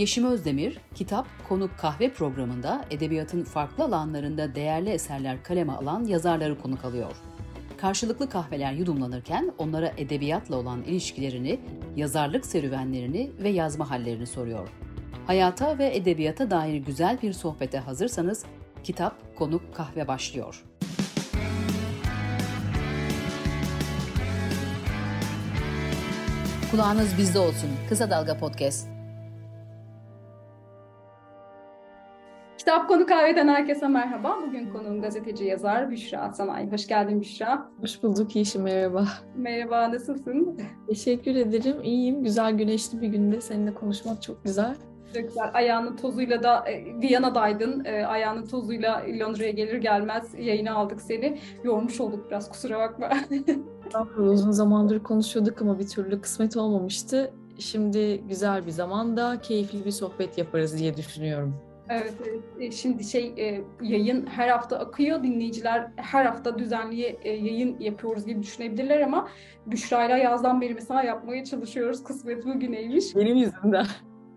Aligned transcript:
Yeşim 0.00 0.24
Özdemir, 0.24 0.78
Kitap 0.94 1.26
Konuk 1.48 1.78
Kahve 1.78 2.12
programında 2.12 2.84
edebiyatın 2.90 3.44
farklı 3.44 3.84
alanlarında 3.84 4.54
değerli 4.54 4.90
eserler 4.90 5.42
kaleme 5.42 5.72
alan 5.72 6.04
yazarları 6.04 6.58
konuk 6.58 6.84
alıyor. 6.84 7.12
Karşılıklı 7.76 8.28
kahveler 8.28 8.72
yudumlanırken 8.72 9.52
onlara 9.58 9.92
edebiyatla 9.96 10.56
olan 10.56 10.82
ilişkilerini, 10.82 11.60
yazarlık 11.96 12.46
serüvenlerini 12.46 13.30
ve 13.42 13.48
yazma 13.48 13.90
hallerini 13.90 14.26
soruyor. 14.26 14.68
Hayata 15.26 15.78
ve 15.78 15.96
edebiyata 15.96 16.50
dair 16.50 16.74
güzel 16.74 17.18
bir 17.22 17.32
sohbete 17.32 17.78
hazırsanız 17.78 18.44
Kitap 18.84 19.36
Konuk 19.36 19.74
Kahve 19.74 20.08
başlıyor. 20.08 20.64
Kulağınız 26.70 27.18
bizde 27.18 27.38
olsun. 27.38 27.70
Kısa 27.88 28.10
Dalga 28.10 28.38
Podcast. 28.38 28.99
Kitap 32.70 32.88
Konu 32.88 33.06
Kahve'den 33.06 33.48
herkese 33.48 33.88
merhaba. 33.88 34.38
Bugün 34.46 34.72
konuğum 34.72 35.02
gazeteci 35.02 35.44
yazar 35.44 35.90
Büşra 35.90 36.20
Atanay. 36.20 36.72
Hoş 36.72 36.86
geldin 36.86 37.20
Büşra. 37.20 37.70
Hoş 37.80 38.02
bulduk 38.02 38.36
Yeşi, 38.36 38.58
merhaba. 38.58 39.08
Merhaba, 39.36 39.92
nasılsın? 39.92 40.60
Teşekkür 40.88 41.34
ederim, 41.34 41.76
iyiyim. 41.82 42.24
Güzel 42.24 42.52
güneşli 42.52 43.00
bir 43.00 43.08
günde 43.08 43.40
seninle 43.40 43.74
konuşmak 43.74 44.22
çok 44.22 44.44
güzel. 44.44 44.76
Çok 45.14 45.22
güzel. 45.22 45.50
Ayağının 45.54 45.96
tozuyla 45.96 46.42
da 46.42 46.68
e, 46.68 47.00
Viyana'daydın. 47.00 47.84
E, 47.84 48.06
ayağının 48.06 48.46
tozuyla 48.46 49.02
Londra'ya 49.20 49.50
gelir 49.50 49.78
gelmez 49.78 50.34
yayına 50.38 50.74
aldık 50.74 51.02
seni. 51.02 51.38
Yormuş 51.64 52.00
olduk 52.00 52.26
biraz 52.30 52.50
kusura 52.50 52.78
bakma. 52.78 53.10
Uzun 54.18 54.50
zamandır 54.50 55.02
konuşuyorduk 55.02 55.62
ama 55.62 55.78
bir 55.78 55.88
türlü 55.88 56.20
kısmet 56.20 56.56
olmamıştı. 56.56 57.32
Şimdi 57.58 58.22
güzel 58.28 58.66
bir 58.66 58.70
zamanda 58.70 59.40
keyifli 59.42 59.84
bir 59.84 59.90
sohbet 59.90 60.38
yaparız 60.38 60.78
diye 60.78 60.96
düşünüyorum. 60.96 61.69
Evet, 61.90 62.14
evet. 62.28 62.40
E, 62.60 62.70
şimdi 62.70 63.04
şey 63.04 63.34
e, 63.38 63.64
yayın 63.82 64.26
her 64.26 64.48
hafta 64.48 64.78
akıyor. 64.78 65.22
Dinleyiciler 65.22 65.90
her 65.96 66.24
hafta 66.24 66.58
düzenli 66.58 67.18
e, 67.22 67.30
yayın 67.30 67.80
yapıyoruz 67.80 68.26
gibi 68.26 68.42
düşünebilirler 68.42 69.00
ama 69.00 69.28
Büşra'yla 69.66 70.16
yazdan 70.16 70.60
beri 70.60 70.74
mesela 70.74 71.02
yapmaya 71.02 71.44
çalışıyoruz. 71.44 72.04
Kısmet 72.04 72.46
bugüneymiş. 72.46 73.16
Benim 73.16 73.36
yüzümden. 73.36 73.86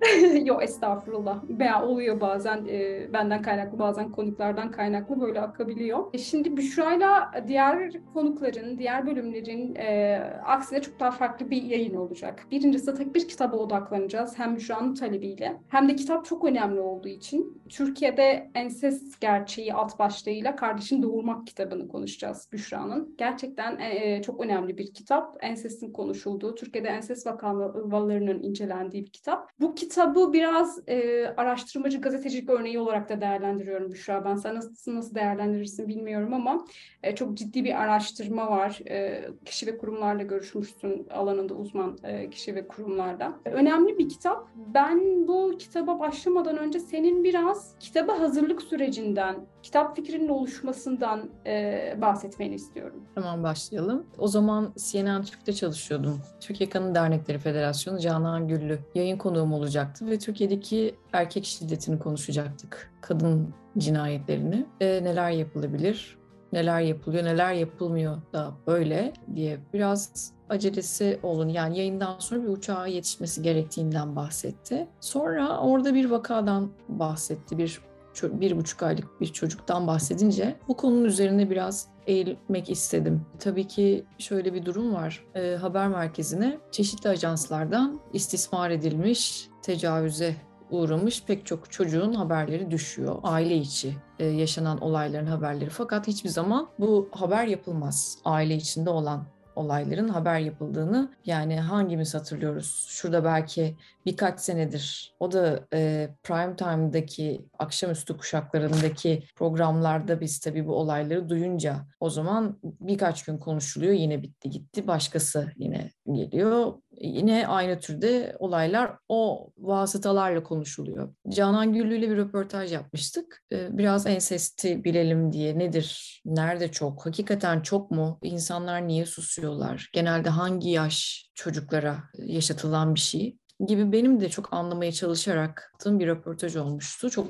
Yok 0.45 0.63
estağfurullah. 0.63 1.43
Veya 1.49 1.85
oluyor 1.85 2.21
bazen 2.21 2.65
e, 2.69 3.07
benden 3.13 3.41
kaynaklı 3.41 3.79
bazen 3.79 4.11
konuklardan 4.11 4.71
kaynaklı 4.71 5.21
böyle 5.21 5.41
akabiliyor. 5.41 6.13
E, 6.13 6.17
şimdi 6.17 6.57
Büşra'yla 6.57 7.31
diğer 7.47 7.91
konukların, 8.13 8.77
diğer 8.77 9.07
bölümlerin 9.07 9.75
e, 9.75 10.17
aksine 10.45 10.81
çok 10.81 10.99
daha 10.99 11.11
farklı 11.11 11.49
bir 11.49 11.63
yayın 11.63 11.95
olacak. 11.95 12.47
Birincisi 12.51 12.93
tek 12.93 13.15
bir 13.15 13.27
kitaba 13.27 13.57
odaklanacağız. 13.57 14.39
Hem 14.39 14.55
Büşra'nın 14.55 14.95
talebiyle 14.95 15.57
hem 15.69 15.89
de 15.89 15.95
kitap 15.95 16.25
çok 16.25 16.45
önemli 16.45 16.79
olduğu 16.79 17.07
için 17.07 17.61
Türkiye'de 17.69 18.51
Enses 18.55 19.19
Gerçeği 19.19 19.73
alt 19.73 19.99
başlığıyla 19.99 20.55
Kardeşin 20.55 21.03
Doğurmak 21.03 21.47
kitabını 21.47 21.87
konuşacağız 21.87 22.49
Büşra'nın. 22.51 23.15
Gerçekten 23.17 23.79
e, 23.79 24.21
çok 24.21 24.41
önemli 24.41 24.77
bir 24.77 24.93
kitap. 24.93 25.37
Enses'in 25.41 25.93
konuşulduğu, 25.93 26.55
Türkiye'de 26.55 26.87
enses 26.87 27.27
vakalarının 27.27 28.43
incelendiği 28.43 29.05
bir 29.05 29.11
kitap. 29.11 29.49
Bu 29.59 29.75
kitap 29.75 29.92
kitabı 29.93 30.33
biraz 30.33 30.89
e, 30.89 31.27
araştırmacı 31.37 32.01
gazetecilik 32.01 32.49
örneği 32.49 32.79
olarak 32.79 33.09
da 33.09 33.21
değerlendiriyorum 33.21 33.91
Büşra. 33.91 34.25
Ben 34.25 34.35
sen 34.35 34.55
nasıl, 34.55 34.95
nasıl 34.95 35.15
değerlendirirsin 35.15 35.87
bilmiyorum 35.87 36.33
ama 36.33 36.65
e, 37.03 37.15
çok 37.15 37.37
ciddi 37.37 37.63
bir 37.63 37.81
araştırma 37.81 38.51
var. 38.51 38.79
E, 38.89 39.25
kişi 39.45 39.67
ve 39.67 39.77
kurumlarla 39.77 40.23
görüşmüşsün 40.23 41.07
alanında 41.09 41.53
uzman 41.53 41.97
e, 42.03 42.29
kişi 42.29 42.55
ve 42.55 42.67
kurumlarla. 42.67 43.33
Önemli 43.45 43.97
bir 43.97 44.09
kitap. 44.09 44.47
Ben 44.55 45.27
bu 45.27 45.57
kitaba 45.59 45.99
başlamadan 45.99 46.57
önce 46.57 46.79
senin 46.79 47.23
biraz 47.23 47.75
kitaba 47.79 48.19
hazırlık 48.19 48.61
sürecinden, 48.61 49.35
kitap 49.63 49.95
fikrinin 49.95 50.29
oluşmasından 50.29 51.29
e, 51.45 51.97
bahsetmeni 52.01 52.55
istiyorum. 52.55 53.03
Tamam 53.15 53.43
başlayalım. 53.43 54.05
O 54.17 54.27
zaman 54.27 54.73
CNN 54.77 55.23
Türk'te 55.23 55.53
çalışıyordum. 55.53 56.21
Türkiye 56.39 56.69
Kadın 56.69 56.95
Dernekleri 56.95 57.37
Federasyonu 57.37 57.99
Canan 57.99 58.47
Güllü 58.47 58.79
yayın 58.95 59.17
konuğum 59.17 59.53
olacaktı 59.53 60.07
ve 60.07 60.19
Türkiye'deki 60.19 60.95
erkek 61.13 61.45
şiddetini 61.45 61.99
konuşacaktık. 61.99 62.91
Kadın 63.01 63.53
cinayetlerini. 63.77 64.65
E, 64.81 65.03
neler 65.03 65.31
yapılabilir? 65.31 66.17
Neler 66.53 66.81
yapılıyor, 66.81 67.23
neler 67.23 67.53
yapılmıyor 67.53 68.17
da 68.33 68.51
böyle 68.67 69.13
diye 69.35 69.59
biraz 69.73 70.33
acelesi 70.49 71.19
olun. 71.23 71.49
Yani 71.49 71.77
yayından 71.77 72.19
sonra 72.19 72.43
bir 72.43 72.47
uçağa 72.47 72.87
yetişmesi 72.87 73.41
gerektiğinden 73.41 74.15
bahsetti. 74.15 74.87
Sonra 74.99 75.59
orada 75.59 75.93
bir 75.93 76.09
vakadan 76.09 76.69
bahsetti. 76.89 77.57
Bir 77.57 77.81
bir 78.23 78.57
buçuk 78.57 78.83
aylık 78.83 79.21
bir 79.21 79.27
çocuktan 79.27 79.87
bahsedince 79.87 80.55
bu 80.67 80.77
konunun 80.77 81.05
üzerine 81.05 81.49
biraz 81.49 81.87
eğilmek 82.07 82.69
istedim. 82.69 83.25
Tabii 83.39 83.67
ki 83.67 84.05
şöyle 84.17 84.53
bir 84.53 84.65
durum 84.65 84.93
var. 84.93 85.25
E, 85.35 85.55
haber 85.55 85.87
merkezine 85.87 86.57
çeşitli 86.71 87.09
ajanslardan 87.09 87.99
istismar 88.13 88.69
edilmiş, 88.69 89.49
tecavüze 89.61 90.35
uğramış 90.71 91.23
pek 91.23 91.45
çok 91.45 91.71
çocuğun 91.71 92.13
haberleri 92.13 92.71
düşüyor. 92.71 93.15
Aile 93.23 93.57
içi 93.57 93.95
e, 94.19 94.25
yaşanan 94.25 94.81
olayların 94.81 95.25
haberleri. 95.25 95.69
Fakat 95.69 96.07
hiçbir 96.07 96.29
zaman 96.29 96.67
bu 96.79 97.09
haber 97.11 97.47
yapılmaz. 97.47 98.17
Aile 98.25 98.55
içinde 98.55 98.89
olan 98.89 99.25
olayların 99.55 100.07
haber 100.07 100.39
yapıldığını 100.39 101.11
yani 101.25 101.59
hangimiz 101.59 102.13
hatırlıyoruz? 102.13 102.85
Şurada 102.89 103.23
belki 103.23 103.77
birkaç 104.05 104.39
senedir 104.39 105.13
o 105.19 105.31
da 105.31 105.59
e, 105.73 106.09
prime 106.23 106.55
time'daki 106.55 107.45
akşamüstü 107.59 108.17
kuşaklarındaki 108.17 109.23
programlarda 109.35 110.21
biz 110.21 110.39
tabii 110.39 110.67
bu 110.67 110.75
olayları 110.75 111.29
duyunca 111.29 111.85
o 111.99 112.09
zaman 112.09 112.57
birkaç 112.63 113.23
gün 113.23 113.37
konuşuluyor 113.37 113.93
yine 113.93 114.21
bitti 114.21 114.49
gitti 114.49 114.87
başkası 114.87 115.51
yine 115.57 115.91
geliyor. 116.11 116.73
Yine 117.01 117.47
aynı 117.47 117.79
türde 117.79 118.35
olaylar 118.39 118.97
o 119.09 119.49
vasıtalarla 119.57 120.43
konuşuluyor. 120.43 121.13
Canan 121.29 121.73
Güllü 121.73 121.97
ile 121.97 122.09
bir 122.09 122.17
röportaj 122.17 122.73
yapmıştık. 122.73 123.43
Biraz 123.51 124.07
ensesti 124.07 124.83
bilelim 124.83 125.33
diye. 125.33 125.59
Nedir, 125.59 126.21
nerede 126.25 126.71
çok, 126.71 127.05
hakikaten 127.05 127.61
çok 127.61 127.91
mu, 127.91 128.19
insanlar 128.23 128.87
niye 128.87 129.05
susuyorlar, 129.05 129.89
genelde 129.93 130.29
hangi 130.29 130.69
yaş 130.69 131.29
çocuklara 131.35 132.03
yaşatılan 132.17 132.95
bir 132.95 132.99
şey 132.99 133.37
gibi 133.67 133.91
benim 133.91 134.21
de 134.21 134.29
çok 134.29 134.53
anlamaya 134.53 134.91
çalışarak 134.91 135.73
yaptığım 135.83 135.99
bir 135.99 136.07
röportaj 136.07 136.55
olmuştu. 136.55 137.09
Çok 137.09 137.27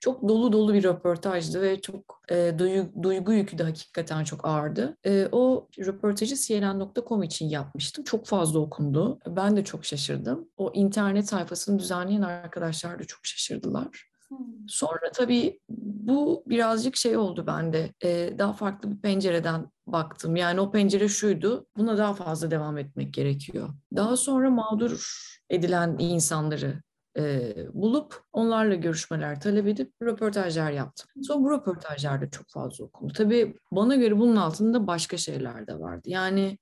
çok 0.00 0.28
dolu 0.28 0.52
dolu 0.52 0.74
bir 0.74 0.84
röportajdı 0.84 1.62
ve 1.62 1.80
çok 1.80 2.22
e, 2.30 2.54
duygu, 2.58 3.02
duygu 3.02 3.32
yükü 3.32 3.58
de 3.58 3.62
hakikaten 3.62 4.24
çok 4.24 4.46
ağırdı. 4.46 4.96
E, 5.04 5.28
o 5.32 5.68
röportajı 5.78 6.36
CNN.com 6.36 7.22
için 7.22 7.48
yapmıştım. 7.48 8.04
Çok 8.04 8.26
fazla 8.26 8.58
okundu. 8.58 9.18
Ben 9.26 9.56
de 9.56 9.64
çok 9.64 9.84
şaşırdım. 9.84 10.48
O 10.56 10.72
internet 10.74 11.28
sayfasını 11.28 11.78
düzenleyen 11.78 12.22
arkadaşlar 12.22 12.98
da 12.98 13.04
çok 13.04 13.26
şaşırdılar. 13.26 14.13
Hmm. 14.38 14.68
Sonra 14.68 15.10
tabii 15.14 15.60
bu 15.68 16.44
birazcık 16.46 16.96
şey 16.96 17.16
oldu 17.16 17.46
bende. 17.46 17.92
Ee, 18.04 18.34
daha 18.38 18.52
farklı 18.52 18.90
bir 18.90 19.00
pencereden 19.00 19.66
baktım. 19.86 20.36
Yani 20.36 20.60
o 20.60 20.70
pencere 20.70 21.08
şuydu. 21.08 21.66
Buna 21.76 21.98
daha 21.98 22.14
fazla 22.14 22.50
devam 22.50 22.78
etmek 22.78 23.14
gerekiyor. 23.14 23.68
Daha 23.96 24.16
sonra 24.16 24.50
mağdur 24.50 25.14
edilen 25.50 25.96
insanları 25.98 26.82
e, 27.18 27.54
bulup 27.72 28.22
onlarla 28.32 28.74
görüşmeler 28.74 29.40
talep 29.40 29.66
edip 29.66 29.92
röportajlar 30.02 30.70
yaptım. 30.70 31.06
Sonra 31.22 31.44
bu 31.44 31.50
röportajlar 31.50 32.20
da 32.20 32.30
çok 32.30 32.48
fazla 32.48 32.84
okundu. 32.84 33.12
Tabii 33.12 33.56
bana 33.72 33.96
göre 33.96 34.18
bunun 34.18 34.36
altında 34.36 34.86
başka 34.86 35.16
şeyler 35.16 35.66
de 35.66 35.80
vardı. 35.80 36.02
Yani 36.06 36.58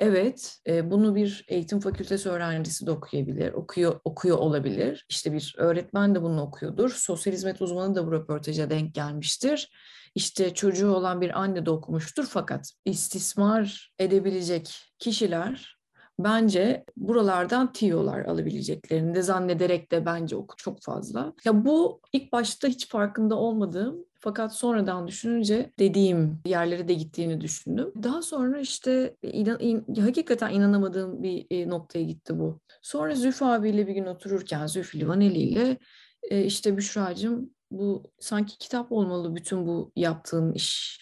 Evet, 0.00 0.58
e, 0.66 0.90
bunu 0.90 1.14
bir 1.14 1.44
eğitim 1.48 1.80
fakültesi 1.80 2.28
öğrencisi 2.28 2.86
de 2.86 2.90
okuyabilir, 2.90 3.52
okuyor 3.52 4.00
okuyor 4.04 4.38
olabilir. 4.38 5.06
İşte 5.08 5.32
bir 5.32 5.54
öğretmen 5.58 6.14
de 6.14 6.22
bunu 6.22 6.42
okuyordur. 6.42 6.90
Sosyal 6.90 7.32
hizmet 7.34 7.62
uzmanı 7.62 7.94
da 7.94 8.06
bu 8.06 8.12
röportaja 8.12 8.70
denk 8.70 8.94
gelmiştir. 8.94 9.70
İşte 10.14 10.54
çocuğu 10.54 10.94
olan 10.94 11.20
bir 11.20 11.40
anne 11.40 11.66
de 11.66 11.70
okumuştur 11.70 12.26
fakat 12.26 12.72
istismar 12.84 13.92
edebilecek 13.98 14.74
kişiler 14.98 15.76
bence 16.18 16.84
buralardan 16.96 17.72
tiyolar 17.72 18.24
alabileceklerini 18.24 19.14
de 19.14 19.22
zannederek 19.22 19.92
de 19.92 20.06
bence 20.06 20.36
oku 20.36 20.56
çok 20.56 20.82
fazla. 20.82 21.32
Ya 21.44 21.64
bu 21.64 22.00
ilk 22.12 22.32
başta 22.32 22.68
hiç 22.68 22.88
farkında 22.88 23.34
olmadığım 23.34 24.04
fakat 24.20 24.54
sonradan 24.54 25.08
düşününce 25.08 25.72
dediğim 25.78 26.40
yerlere 26.46 26.88
de 26.88 26.94
gittiğini 26.94 27.40
düşündüm. 27.40 27.92
Daha 28.02 28.22
sonra 28.22 28.60
işte 28.60 29.16
inan, 29.22 29.60
in, 29.60 29.94
hakikaten 30.00 30.50
inanamadığım 30.50 31.22
bir 31.22 31.46
e, 31.50 31.68
noktaya 31.68 32.04
gitti 32.04 32.38
bu. 32.38 32.60
Sonra 32.82 33.14
Zülfü 33.14 33.44
abiyle 33.44 33.86
bir 33.86 33.92
gün 33.94 34.06
otururken 34.06 34.66
Zülfü 34.66 34.98
Livaneli 34.98 35.38
ile 35.38 35.78
e, 36.22 36.44
işte 36.44 36.76
Büşra'cığım 36.76 37.50
bu 37.70 38.12
sanki 38.20 38.58
kitap 38.58 38.92
olmalı 38.92 39.36
bütün 39.36 39.66
bu 39.66 39.92
yaptığın 39.96 40.52
iş. 40.52 41.00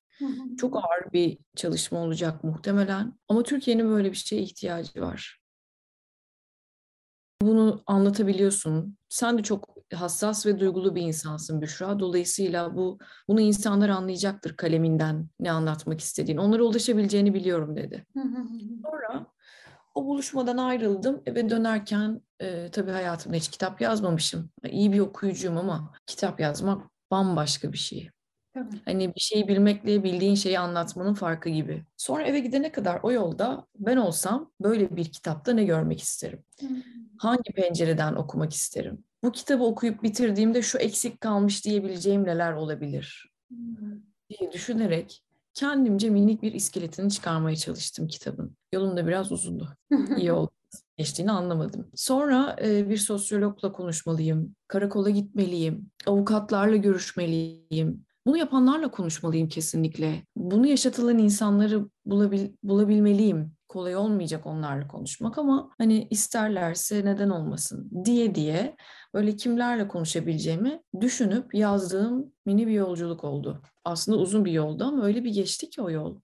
Çok 0.57 0.77
ağır 0.77 1.13
bir 1.13 1.39
çalışma 1.57 1.99
olacak 1.99 2.45
muhtemelen. 2.45 3.19
Ama 3.29 3.43
Türkiye'nin 3.43 3.89
böyle 3.89 4.11
bir 4.11 4.17
şeye 4.17 4.43
ihtiyacı 4.43 5.01
var. 5.01 5.39
bunu 7.43 7.83
anlatabiliyorsun. 7.87 8.99
Sen 9.09 9.39
de 9.39 9.43
çok 9.43 9.78
hassas 9.95 10.47
ve 10.47 10.61
duygulu 10.61 10.95
bir 10.95 11.03
insansın 11.03 11.61
Büşra. 11.61 11.99
Dolayısıyla 11.99 12.77
bu 12.77 12.99
bunu 13.29 13.41
insanlar 13.41 13.89
anlayacaktır 13.89 14.57
kaleminden 14.57 15.29
ne 15.41 15.51
anlatmak 15.51 16.01
istediğini. 16.01 16.41
Onlara 16.41 16.63
ulaşabileceğini 16.63 17.35
biliyorum 17.35 17.77
dedi. 17.77 18.07
Sonra 18.83 19.27
o 19.95 20.05
buluşmadan 20.07 20.57
ayrıldım. 20.57 21.23
Eve 21.27 21.51
dönerken 21.51 22.21
e, 22.41 22.71
tabii 22.71 22.91
hayatımda 22.91 23.37
hiç 23.37 23.49
kitap 23.49 23.81
yazmamışım. 23.81 24.51
İyi 24.69 24.93
bir 24.93 25.01
okuyucuyum 25.01 25.59
ama 25.59 25.93
kitap 26.07 26.41
yazmak 26.41 26.83
bambaşka 27.11 27.73
bir 27.73 27.79
şey. 27.79 28.11
Tabii. 28.55 28.77
Hani 28.85 29.15
bir 29.15 29.21
şeyi 29.21 29.49
bilmekle 29.49 30.05
bildiğin 30.05 30.35
şeyi 30.35 30.59
anlatmanın 30.59 31.15
farkı 31.15 31.49
gibi. 31.49 31.85
Sonra 31.97 32.23
eve 32.23 32.41
gidene 32.41 32.73
kadar 32.73 33.01
o 33.03 33.13
yolda 33.13 33.67
ben 33.79 33.97
olsam 33.97 34.53
böyle 34.61 34.97
bir 34.97 35.05
kitapta 35.05 35.53
ne 35.53 35.65
görmek 35.65 36.01
isterim? 36.01 36.45
Hangi 37.19 37.53
pencereden 37.53 38.15
okumak 38.15 38.53
isterim? 38.53 39.05
Bu 39.23 39.33
kitabı 39.33 39.65
okuyup 39.65 40.03
bitirdiğimde 40.03 40.63
şu 40.63 40.79
eksik 40.79 41.21
kalmış 41.21 41.65
diyebileceğim 41.65 42.25
neler 42.25 42.53
olabilir? 42.53 43.31
diye 44.31 44.53
düşünerek 44.53 45.23
kendimce 45.55 46.11
minik 46.11 46.43
bir 46.43 46.53
iskeletini 46.53 47.11
çıkarmaya 47.11 47.57
çalıştım 47.57 48.09
kitabın. 48.09 48.57
Yolum 48.73 48.97
da 48.97 49.07
biraz 49.07 49.33
uzundu. 49.33 49.77
İyi 50.17 50.33
oldu 50.33 50.51
geçtiğini 50.97 51.33
anlamadım. 51.33 51.91
Sonra 51.95 52.57
e, 52.63 52.89
bir 52.91 52.97
sosyologla 52.97 53.73
konuşmalıyım, 53.73 54.55
karakola 54.69 55.11
gitmeliyim, 55.11 55.91
avukatlarla 56.07 56.77
görüşmeliyim, 56.77 58.05
bunu 58.29 58.37
yapanlarla 58.37 58.91
konuşmalıyım 58.91 59.49
kesinlikle. 59.49 60.23
Bunu 60.37 60.67
yaşatılan 60.67 61.19
insanları 61.19 61.89
bulabil, 62.07 62.49
bulabilmeliyim. 62.63 63.53
Kolay 63.69 63.97
olmayacak 63.97 64.47
onlarla 64.47 64.89
konuşmak 64.89 65.39
ama 65.39 65.71
hani 65.79 66.09
isterlerse 66.11 67.05
neden 67.05 67.31
olmasın 67.31 67.91
diye 68.05 68.35
diye 68.35 68.77
böyle 69.15 69.37
kimlerle 69.37 69.89
konuşabileceğimi 69.89 70.83
düşünüp 71.01 71.55
yazdığım 71.55 72.33
mini 72.47 72.67
bir 72.67 72.73
yolculuk 72.73 73.25
oldu. 73.25 73.63
Aslında 73.85 74.19
uzun 74.19 74.45
bir 74.45 74.53
yoldu 74.53 74.85
ama 74.85 75.05
öyle 75.05 75.25
bir 75.25 75.31
geçti 75.31 75.71
ki 75.71 75.83
o 75.83 75.91
yol. 75.91 76.21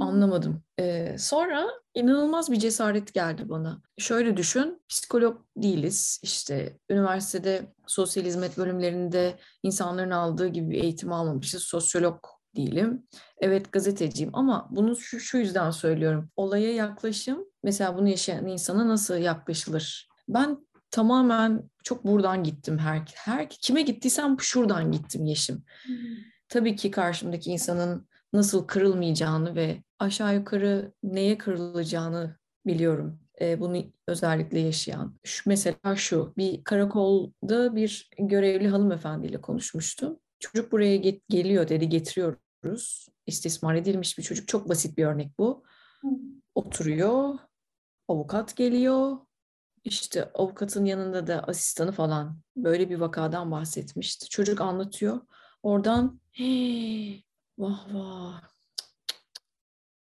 Anlamadım. 0.00 0.62
Ee, 0.80 1.16
sonra 1.18 1.68
inanılmaz 1.94 2.52
bir 2.52 2.58
cesaret 2.58 3.14
geldi 3.14 3.48
bana. 3.48 3.82
Şöyle 3.98 4.36
düşün, 4.36 4.82
psikolog 4.88 5.40
değiliz. 5.56 6.20
İşte 6.22 6.78
üniversitede 6.90 7.72
sosyal 7.86 8.24
hizmet 8.24 8.58
bölümlerinde 8.58 9.38
insanların 9.62 10.10
aldığı 10.10 10.48
gibi 10.48 10.70
bir 10.70 10.82
eğitim 10.82 11.12
almamışız. 11.12 11.62
Sosyolog 11.62 12.24
değilim. 12.56 13.06
Evet 13.38 13.72
gazeteciyim 13.72 14.30
ama 14.32 14.68
bunu 14.70 14.96
şu, 14.96 15.20
şu 15.20 15.38
yüzden 15.38 15.70
söylüyorum. 15.70 16.30
Olaya 16.36 16.74
yaklaşım, 16.74 17.44
mesela 17.62 17.96
bunu 17.98 18.08
yaşayan 18.08 18.46
insana 18.46 18.88
nasıl 18.88 19.16
yaklaşılır? 19.16 20.08
Ben 20.28 20.66
tamamen 20.90 21.70
çok 21.84 22.04
buradan 22.04 22.44
gittim 22.44 22.78
her, 22.78 23.02
her 23.14 23.48
kime 23.48 23.82
gittiysem 23.82 24.36
şuradan 24.40 24.92
gittim 24.92 25.24
Yeşim. 25.24 25.64
Hmm. 25.86 25.94
Tabii 26.48 26.76
ki 26.76 26.90
karşımdaki 26.90 27.50
insanın 27.50 28.08
nasıl 28.32 28.66
kırılmayacağını 28.66 29.54
ve 29.54 29.82
aşağı 29.98 30.34
yukarı 30.34 30.92
neye 31.02 31.38
kırılacağını 31.38 32.36
biliyorum. 32.66 33.20
E, 33.40 33.60
bunu 33.60 33.84
özellikle 34.06 34.58
yaşayan. 34.58 35.18
Şu, 35.24 35.50
mesela 35.50 35.96
şu, 35.96 36.34
bir 36.36 36.64
karakolda 36.64 37.76
bir 37.76 38.10
görevli 38.18 38.68
hanımefendiyle 38.68 39.40
konuşmuştum. 39.40 40.18
Çocuk 40.40 40.72
buraya 40.72 40.96
get- 40.96 41.22
geliyor 41.28 41.68
dedi, 41.68 41.88
getiriyoruz. 41.88 43.08
İstismar 43.26 43.74
edilmiş 43.74 44.18
bir 44.18 44.22
çocuk. 44.22 44.48
Çok 44.48 44.68
basit 44.68 44.98
bir 44.98 45.04
örnek 45.04 45.38
bu. 45.38 45.64
Oturuyor, 46.54 47.38
avukat 48.08 48.56
geliyor. 48.56 49.16
İşte 49.84 50.32
avukatın 50.34 50.84
yanında 50.84 51.26
da 51.26 51.42
asistanı 51.42 51.92
falan 51.92 52.40
böyle 52.56 52.90
bir 52.90 52.96
vakadan 53.00 53.50
bahsetmişti. 53.50 54.28
Çocuk 54.28 54.60
anlatıyor. 54.60 55.20
Oradan 55.62 56.20
Vah 57.58 57.94
vah. 57.94 58.40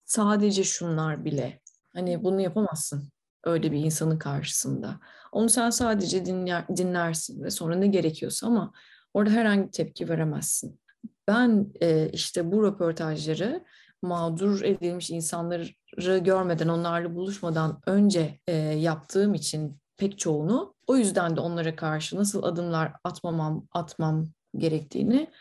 Sadece 0.05 0.63
şunlar 0.63 1.25
bile. 1.25 1.61
Hani 1.93 2.23
bunu 2.23 2.41
yapamazsın 2.41 3.11
öyle 3.43 3.71
bir 3.71 3.79
insanın 3.79 4.19
karşısında. 4.19 4.99
Onu 5.31 5.49
sen 5.49 5.69
sadece 5.69 6.25
dinler, 6.25 6.67
dinlersin 6.77 7.43
ve 7.43 7.49
sonra 7.49 7.75
ne 7.75 7.87
gerekiyorsa 7.87 8.47
ama 8.47 8.73
orada 9.13 9.31
herhangi 9.31 9.71
tepki 9.71 10.09
veremezsin. 10.09 10.79
Ben 11.27 11.73
e, 11.81 12.09
işte 12.09 12.51
bu 12.51 12.63
röportajları 12.63 13.65
mağdur 14.01 14.61
edilmiş 14.61 15.09
insanları 15.09 15.67
görmeden, 16.19 16.67
onlarla 16.67 17.15
buluşmadan 17.15 17.81
önce 17.85 18.39
e, 18.47 18.55
yaptığım 18.55 19.33
için 19.33 19.79
pek 19.97 20.19
çoğunu 20.19 20.75
o 20.87 20.97
yüzden 20.97 21.35
de 21.35 21.41
onlara 21.41 21.75
karşı 21.75 22.15
nasıl 22.15 22.43
adımlar 22.43 22.93
atmamam, 23.03 23.67
atmam 23.71 24.29
gerektiğini 24.57 25.31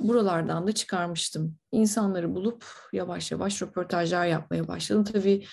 buralardan 0.00 0.66
da 0.66 0.72
çıkarmıştım. 0.72 1.56
İnsanları 1.72 2.34
bulup 2.34 2.64
yavaş 2.92 3.32
yavaş 3.32 3.62
röportajlar 3.62 4.26
yapmaya 4.26 4.68
başladım. 4.68 5.04
Tabii 5.04 5.44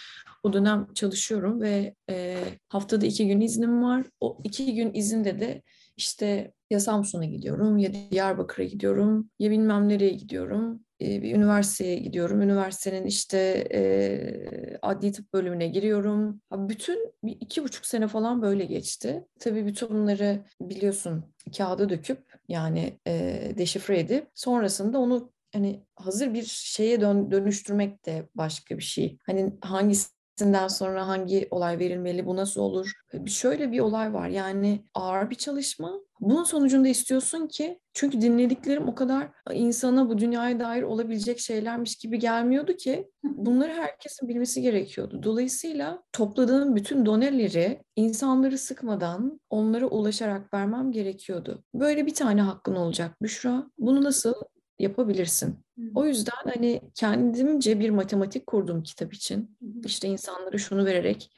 o 0.43 0.53
dönem 0.53 0.93
çalışıyorum 0.93 1.61
ve 1.61 1.95
e, 2.09 2.37
haftada 2.69 3.05
iki 3.05 3.27
gün 3.27 3.41
iznim 3.41 3.83
var. 3.83 4.05
O 4.19 4.39
iki 4.43 4.75
gün 4.75 4.93
izinde 4.93 5.39
de 5.39 5.61
işte 5.97 6.51
ya 6.69 6.79
Samsun'a 6.79 7.25
gidiyorum 7.25 7.77
ya 7.77 7.91
Diyarbakır'a 8.11 8.65
gidiyorum 8.65 9.29
ya 9.39 9.51
bilmem 9.51 9.89
nereye 9.89 10.11
gidiyorum. 10.11 10.79
E, 11.01 11.21
bir 11.21 11.35
üniversiteye 11.35 11.95
gidiyorum. 11.95 12.41
Üniversitenin 12.41 13.05
işte 13.05 13.37
e, 13.73 14.77
adli 14.81 15.11
tıp 15.11 15.33
bölümüne 15.33 15.67
giriyorum. 15.67 16.41
Bütün 16.51 17.13
bir 17.23 17.37
iki 17.39 17.63
buçuk 17.63 17.85
sene 17.85 18.07
falan 18.07 18.41
böyle 18.41 18.65
geçti. 18.65 19.25
Tabii 19.39 19.65
bütün 19.65 19.89
bunları 19.89 20.45
biliyorsun 20.61 21.25
kağıda 21.57 21.89
döküp 21.89 22.32
yani 22.47 22.99
e, 23.07 23.53
deşifre 23.57 23.99
edip 23.99 24.27
sonrasında 24.35 24.99
onu 24.99 25.33
hani 25.53 25.85
hazır 25.95 26.33
bir 26.33 26.43
şeye 26.45 27.01
dön, 27.01 27.31
dönüştürmek 27.31 28.05
de 28.05 28.29
başka 28.35 28.77
bir 28.77 28.83
şey. 28.83 29.17
Hani 29.25 29.53
hangisi 29.61 30.09
Sinden 30.35 30.67
sonra 30.67 31.07
hangi 31.07 31.47
olay 31.51 31.79
verilmeli, 31.79 32.25
bu 32.25 32.35
nasıl 32.35 32.61
olur? 32.61 32.91
Şöyle 33.27 33.71
bir 33.71 33.79
olay 33.79 34.13
var 34.13 34.27
yani 34.27 34.85
ağır 34.93 35.29
bir 35.29 35.35
çalışma. 35.35 35.99
Bunun 36.19 36.43
sonucunda 36.43 36.87
istiyorsun 36.87 37.47
ki 37.47 37.79
çünkü 37.93 38.21
dinlediklerim 38.21 38.87
o 38.87 38.95
kadar 38.95 39.27
insana 39.53 40.09
bu 40.09 40.17
dünyaya 40.17 40.59
dair 40.59 40.83
olabilecek 40.83 41.39
şeylermiş 41.39 41.95
gibi 41.95 42.19
gelmiyordu 42.19 42.73
ki 42.73 43.11
bunları 43.23 43.73
herkesin 43.73 44.29
bilmesi 44.29 44.61
gerekiyordu. 44.61 45.23
Dolayısıyla 45.23 46.03
topladığım 46.13 46.75
bütün 46.75 47.05
doneleri 47.05 47.83
insanları 47.95 48.57
sıkmadan 48.57 49.39
onlara 49.49 49.85
ulaşarak 49.85 50.53
vermem 50.53 50.91
gerekiyordu. 50.91 51.63
Böyle 51.73 52.05
bir 52.05 52.13
tane 52.13 52.41
hakkın 52.41 52.75
olacak 52.75 53.21
Büşra. 53.21 53.71
Bunu 53.77 54.03
nasıl 54.03 54.33
yapabilirsin. 54.79 55.59
O 55.95 56.05
yüzden 56.05 56.53
hani 56.53 56.81
kendimce 56.95 57.79
bir 57.79 57.89
matematik 57.89 58.47
kurdum 58.47 58.83
kitap 58.83 59.13
için. 59.13 59.57
İşte 59.85 60.07
insanlara 60.07 60.57
şunu 60.57 60.85
vererek 60.85 61.31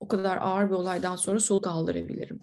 o 0.00 0.08
kadar 0.08 0.36
ağır 0.36 0.70
bir 0.70 0.74
olaydan 0.74 1.16
sonra 1.16 1.40
soluk 1.40 1.66
aldırabilirim. 1.66 2.40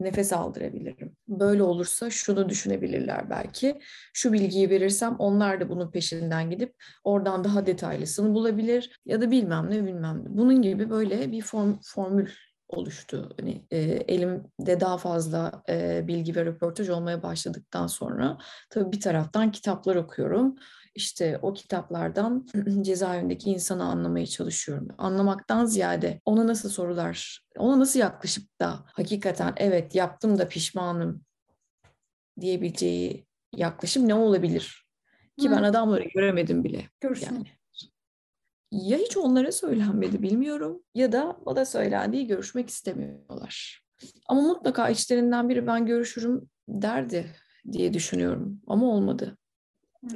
Nefes 0.00 0.32
aldırabilirim. 0.32 1.16
Böyle 1.28 1.62
olursa 1.62 2.10
şunu 2.10 2.48
düşünebilirler 2.48 3.30
belki. 3.30 3.80
Şu 4.12 4.32
bilgiyi 4.32 4.70
verirsem 4.70 5.16
onlar 5.18 5.60
da 5.60 5.68
bunun 5.68 5.90
peşinden 5.90 6.50
gidip 6.50 6.74
oradan 7.04 7.44
daha 7.44 7.66
detaylısını 7.66 8.34
bulabilir 8.34 9.00
ya 9.06 9.20
da 9.20 9.30
bilmem 9.30 9.70
ne 9.70 9.86
bilmem 9.86 10.24
ne. 10.24 10.38
Bunun 10.38 10.62
gibi 10.62 10.90
böyle 10.90 11.32
bir 11.32 11.42
form, 11.42 11.78
formül 11.82 12.28
oluştu. 12.68 13.30
Hani 13.40 13.66
e, 13.70 13.78
elimde 14.08 14.80
daha 14.80 14.98
fazla 14.98 15.62
e, 15.68 16.08
bilgi 16.08 16.36
ve 16.36 16.44
röportaj 16.44 16.88
olmaya 16.88 17.22
başladıktan 17.22 17.86
sonra 17.86 18.38
tabii 18.70 18.92
bir 18.92 19.00
taraftan 19.00 19.52
kitaplar 19.52 19.96
okuyorum. 19.96 20.56
İşte 20.94 21.38
o 21.42 21.54
kitaplardan 21.54 22.46
cezaevindeki 22.82 23.50
insanı 23.50 23.84
anlamaya 23.84 24.26
çalışıyorum. 24.26 24.88
Anlamaktan 24.98 25.64
ziyade 25.64 26.20
ona 26.24 26.46
nasıl 26.46 26.68
sorular, 26.68 27.44
ona 27.58 27.78
nasıl 27.78 28.00
yaklaşıp 28.00 28.60
da 28.60 28.84
hakikaten 28.92 29.52
evet 29.56 29.94
yaptım 29.94 30.38
da 30.38 30.48
pişmanım 30.48 31.24
diyebileceği 32.40 33.26
yaklaşım 33.56 34.08
ne 34.08 34.14
olabilir? 34.14 34.88
Ki 35.38 35.50
ben 35.50 35.62
adamları 35.62 36.04
göremedim 36.14 36.64
bile. 36.64 36.88
Görsün. 37.00 37.26
Yani 37.34 37.57
ya 38.70 38.98
hiç 38.98 39.16
onlara 39.16 39.52
söylenmedi 39.52 40.22
bilmiyorum 40.22 40.82
ya 40.94 41.12
da 41.12 41.36
da 41.56 41.64
söylendiği 41.64 42.26
görüşmek 42.26 42.68
istemiyorlar. 42.68 43.82
Ama 44.28 44.42
mutlaka 44.42 44.88
içlerinden 44.88 45.48
biri 45.48 45.66
ben 45.66 45.86
görüşürüm 45.86 46.48
derdi 46.68 47.26
diye 47.72 47.94
düşünüyorum 47.94 48.60
ama 48.66 48.86
olmadı. 48.86 49.38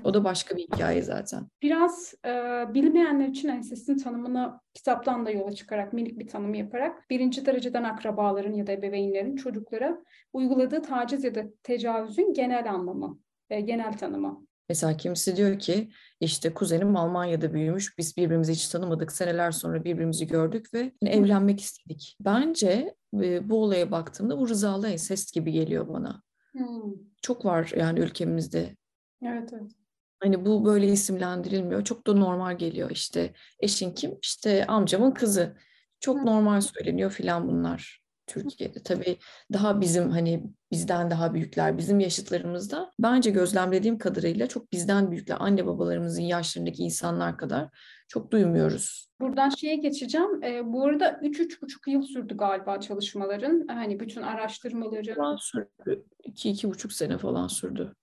O 0.04 0.14
da 0.14 0.24
başka 0.24 0.56
bir 0.56 0.62
hikaye 0.62 1.02
zaten. 1.02 1.46
Biraz 1.62 2.14
e, 2.26 2.30
bilmeyenler 2.74 3.28
için 3.28 3.48
ensestin 3.48 3.98
tanımını 3.98 4.60
kitaptan 4.74 5.26
da 5.26 5.30
yola 5.30 5.52
çıkarak 5.52 5.92
minik 5.92 6.18
bir 6.18 6.28
tanım 6.28 6.54
yaparak 6.54 7.10
birinci 7.10 7.46
dereceden 7.46 7.84
akrabaların 7.84 8.52
ya 8.52 8.66
da 8.66 8.72
ebeveynlerin 8.72 9.36
çocuklara 9.36 10.02
uyguladığı 10.32 10.82
taciz 10.82 11.24
ya 11.24 11.34
da 11.34 11.44
tecavüzün 11.62 12.32
genel 12.32 12.70
anlamı, 12.70 13.18
e, 13.50 13.60
genel 13.60 13.98
tanımı. 13.98 14.46
Mesela 14.68 14.96
kimisi 14.96 15.36
diyor 15.36 15.58
ki 15.58 15.90
işte 16.20 16.54
kuzenim 16.54 16.96
Almanya'da 16.96 17.54
büyümüş, 17.54 17.98
biz 17.98 18.16
birbirimizi 18.16 18.52
hiç 18.52 18.68
tanımadık, 18.68 19.12
seneler 19.12 19.50
sonra 19.50 19.84
birbirimizi 19.84 20.26
gördük 20.26 20.74
ve 20.74 20.92
evlenmek 21.02 21.60
istedik. 21.60 22.16
Bence 22.20 22.94
bu 23.42 23.62
olaya 23.62 23.90
baktığımda 23.90 24.38
bu 24.38 24.48
rızalı 24.48 24.88
ensest 24.88 25.34
gibi 25.34 25.52
geliyor 25.52 25.88
bana. 25.88 26.22
Hmm. 26.52 26.92
Çok 27.22 27.44
var 27.44 27.72
yani 27.76 28.00
ülkemizde. 28.00 28.76
Evet 29.22 29.52
evet. 29.52 29.72
Hani 30.20 30.46
bu 30.46 30.64
böyle 30.64 30.86
isimlendirilmiyor. 30.86 31.84
Çok 31.84 32.06
da 32.06 32.12
normal 32.12 32.58
geliyor 32.58 32.90
işte. 32.90 33.32
Eşin 33.60 33.92
kim? 33.94 34.18
İşte 34.22 34.66
amcamın 34.66 35.10
kızı. 35.10 35.56
Çok 36.00 36.20
Hı. 36.20 36.26
normal 36.26 36.60
söyleniyor 36.60 37.10
filan 37.10 37.48
bunlar. 37.48 38.01
Türkiye'de. 38.32 38.82
Tabii 38.82 39.16
daha 39.52 39.80
bizim 39.80 40.10
hani 40.10 40.44
bizden 40.70 41.10
daha 41.10 41.34
büyükler, 41.34 41.78
bizim 41.78 42.00
yaşıtlarımızda 42.00 42.90
bence 42.98 43.30
gözlemlediğim 43.30 43.98
kadarıyla 43.98 44.46
çok 44.46 44.72
bizden 44.72 45.10
büyükler, 45.10 45.36
anne 45.40 45.66
babalarımızın 45.66 46.22
yaşlarındaki 46.22 46.82
insanlar 46.82 47.38
kadar 47.38 47.68
çok 48.08 48.30
duymuyoruz. 48.30 49.08
Buradan 49.20 49.48
şeye 49.48 49.76
geçeceğim. 49.76 50.42
E, 50.42 50.72
bu 50.72 50.84
arada 50.84 51.10
3-3,5 51.22 51.90
yıl 51.90 52.02
sürdü 52.02 52.36
galiba 52.36 52.80
çalışmaların. 52.80 53.66
Hani 53.68 54.00
bütün 54.00 54.22
araştırmaları. 54.22 55.14
Falan 55.14 55.36
sürdü. 55.36 56.04
2-2,5 56.24 56.92
sene 56.92 57.18
falan 57.18 57.46
sürdü. 57.46 57.94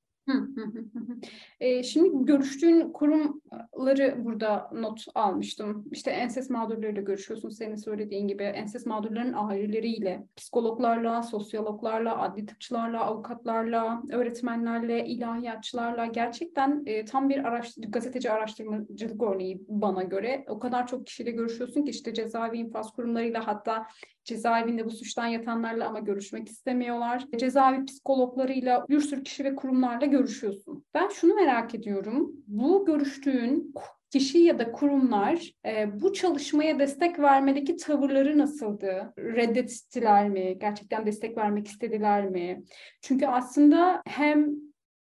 E, 1.59 1.83
şimdi 1.83 2.25
görüştüğün 2.25 2.91
kurumları 2.91 4.25
burada 4.25 4.69
not 4.73 5.05
almıştım. 5.15 5.85
İşte 5.91 6.11
enses 6.11 6.49
mağdurlarıyla 6.49 7.01
görüşüyorsun 7.01 7.49
senin 7.49 7.75
söylediğin 7.75 8.27
gibi. 8.27 8.43
Enses 8.43 8.85
mağdurların 8.85 9.33
aileleriyle, 9.35 10.27
psikologlarla, 10.37 11.23
sosyologlarla, 11.23 12.21
adli 12.21 12.45
tıpçılarla, 12.45 13.05
avukatlarla, 13.05 14.03
öğretmenlerle, 14.11 15.05
ilahiyatçılarla 15.05 16.05
gerçekten 16.05 16.83
e, 16.85 17.05
tam 17.05 17.29
bir 17.29 17.47
araştır 17.47 17.83
gazeteci 17.83 18.31
araştırmacılık 18.31 19.23
örneği 19.23 19.61
bana 19.67 20.03
göre. 20.03 20.45
O 20.47 20.59
kadar 20.59 20.87
çok 20.87 21.07
kişiyle 21.07 21.31
görüşüyorsun 21.31 21.83
ki 21.83 21.91
işte 21.91 22.13
cezaevi 22.13 22.57
infaz 22.57 22.91
kurumlarıyla 22.91 23.47
hatta 23.47 23.87
cezaevinde 24.29 24.85
bu 24.85 24.91
suçtan 24.91 25.25
yatanlarla 25.25 25.87
ama 25.87 25.99
görüşmek 25.99 26.49
istemiyorlar. 26.49 27.25
Cezaevi 27.37 27.85
psikologlarıyla 27.85 28.85
bir 28.89 28.99
sürü 28.99 29.23
kişi 29.23 29.43
ve 29.43 29.55
kurumlarla 29.55 30.05
görüşüyorsun. 30.05 30.85
Ben 30.93 31.09
şunu 31.09 31.33
merak 31.33 31.75
ediyorum. 31.75 32.31
Bu 32.47 32.85
görüştüğün 32.85 33.73
kişi 34.11 34.37
ya 34.37 34.59
da 34.59 34.71
kurumlar 34.71 35.51
e, 35.65 36.01
bu 36.01 36.13
çalışmaya 36.13 36.79
destek 36.79 37.19
vermedeki 37.19 37.75
tavırları 37.75 38.37
nasıldı? 38.37 39.13
Reddettiler 39.17 40.29
mi? 40.29 40.59
Gerçekten 40.59 41.05
destek 41.05 41.37
vermek 41.37 41.67
istediler 41.67 42.25
mi? 42.25 42.63
Çünkü 43.01 43.27
aslında 43.27 44.01
hem 44.05 44.49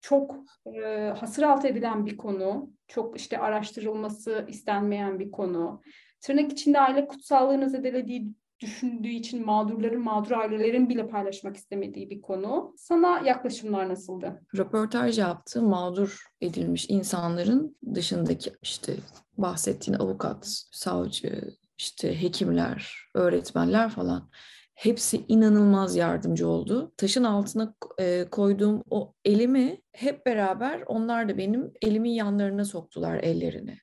çok 0.01 0.35
e, 0.65 1.13
hasır 1.19 1.43
altı 1.43 1.67
edilen 1.67 2.05
bir 2.05 2.17
konu, 2.17 2.69
çok 2.87 3.17
işte 3.19 3.37
araştırılması 3.37 4.45
istenmeyen 4.47 5.19
bir 5.19 5.31
konu. 5.31 5.81
Tırnak 6.21 6.51
içinde 6.51 6.79
aile 6.79 7.07
kutsallığını 7.07 7.69
zedelediği 7.69 8.27
düşündüğü 8.59 9.07
için 9.07 9.45
mağdurların, 9.45 10.01
mağdur 10.01 10.31
ailelerin 10.31 10.89
bile 10.89 11.07
paylaşmak 11.07 11.57
istemediği 11.57 12.09
bir 12.09 12.21
konu. 12.21 12.73
Sana 12.77 13.19
yaklaşımlar 13.19 13.89
nasıldı? 13.89 14.41
Röportaj 14.57 15.19
yaptı 15.19 15.61
mağdur 15.61 16.23
edilmiş 16.41 16.85
insanların 16.89 17.77
dışındaki 17.95 18.51
işte 18.61 18.95
bahsettiğin 19.37 19.99
avukat, 19.99 20.45
savcı, 20.71 21.53
işte 21.77 22.21
hekimler, 22.21 23.09
öğretmenler 23.15 23.89
falan 23.89 24.29
hepsi 24.75 25.25
inanılmaz 25.27 25.95
yardımcı 25.95 26.47
oldu. 26.47 26.93
Taşın 26.97 27.23
altına 27.23 27.73
e, 27.99 28.25
koyduğum 28.31 28.83
o 28.89 29.13
elimi 29.25 29.81
hep 29.91 30.25
beraber 30.25 30.83
onlar 30.87 31.29
da 31.29 31.37
benim 31.37 31.71
elimin 31.81 32.11
yanlarına 32.11 32.65
soktular 32.65 33.17
ellerini. 33.17 33.77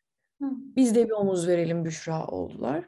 Biz 0.76 0.94
de 0.94 1.06
bir 1.06 1.12
omuz 1.12 1.48
verelim 1.48 1.84
Büşra 1.84 2.26
oldular. 2.26 2.84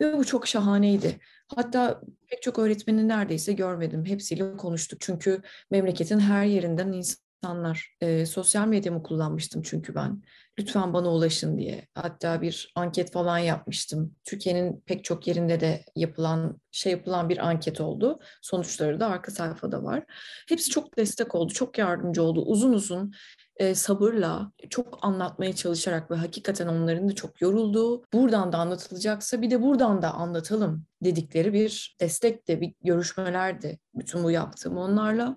Ve 0.00 0.18
bu 0.18 0.24
çok 0.24 0.46
şahaneydi. 0.46 1.20
Hatta 1.56 2.00
pek 2.28 2.42
çok 2.42 2.58
öğretmeni 2.58 3.08
neredeyse 3.08 3.52
görmedim. 3.52 4.04
Hepsiyle 4.04 4.56
konuştuk. 4.56 5.00
Çünkü 5.00 5.42
memleketin 5.70 6.18
her 6.18 6.44
yerinden 6.44 6.92
insanlar. 6.92 7.96
E, 8.00 8.26
sosyal 8.26 8.68
medyamı 8.68 9.02
kullanmıştım 9.02 9.62
çünkü 9.62 9.94
ben. 9.94 10.22
Lütfen 10.58 10.92
bana 10.92 11.12
ulaşın 11.12 11.58
diye. 11.58 11.86
Hatta 11.94 12.42
bir 12.42 12.72
anket 12.74 13.12
falan 13.12 13.38
yapmıştım. 13.38 14.14
Türkiye'nin 14.24 14.80
pek 14.86 15.04
çok 15.04 15.26
yerinde 15.26 15.60
de 15.60 15.84
yapılan 15.96 16.60
şey 16.70 16.92
yapılan 16.92 17.28
bir 17.28 17.48
anket 17.48 17.80
oldu. 17.80 18.20
Sonuçları 18.42 19.00
da 19.00 19.06
arka 19.06 19.32
sayfada 19.32 19.82
var. 19.82 20.04
Hepsi 20.48 20.70
çok 20.70 20.96
destek 20.96 21.34
oldu, 21.34 21.52
çok 21.52 21.78
yardımcı 21.78 22.22
oldu. 22.22 22.42
Uzun 22.42 22.72
uzun 22.72 23.12
e, 23.56 23.74
sabırla 23.74 24.52
çok 24.70 24.98
anlatmaya 25.02 25.52
çalışarak 25.52 26.10
ve 26.10 26.14
hakikaten 26.14 26.66
onların 26.66 27.08
da 27.08 27.14
çok 27.14 27.40
yorulduğu, 27.40 28.04
buradan 28.12 28.52
da 28.52 28.58
anlatılacaksa 28.58 29.42
bir 29.42 29.50
de 29.50 29.62
buradan 29.62 30.02
da 30.02 30.14
anlatalım 30.14 30.86
dedikleri 31.04 31.52
bir 31.52 31.96
destek 32.00 32.48
de 32.48 32.60
bir 32.60 32.74
görüşmelerdi 32.84 33.78
bütün 33.94 34.24
bu 34.24 34.30
yaptığım 34.30 34.76
onlarla. 34.76 35.36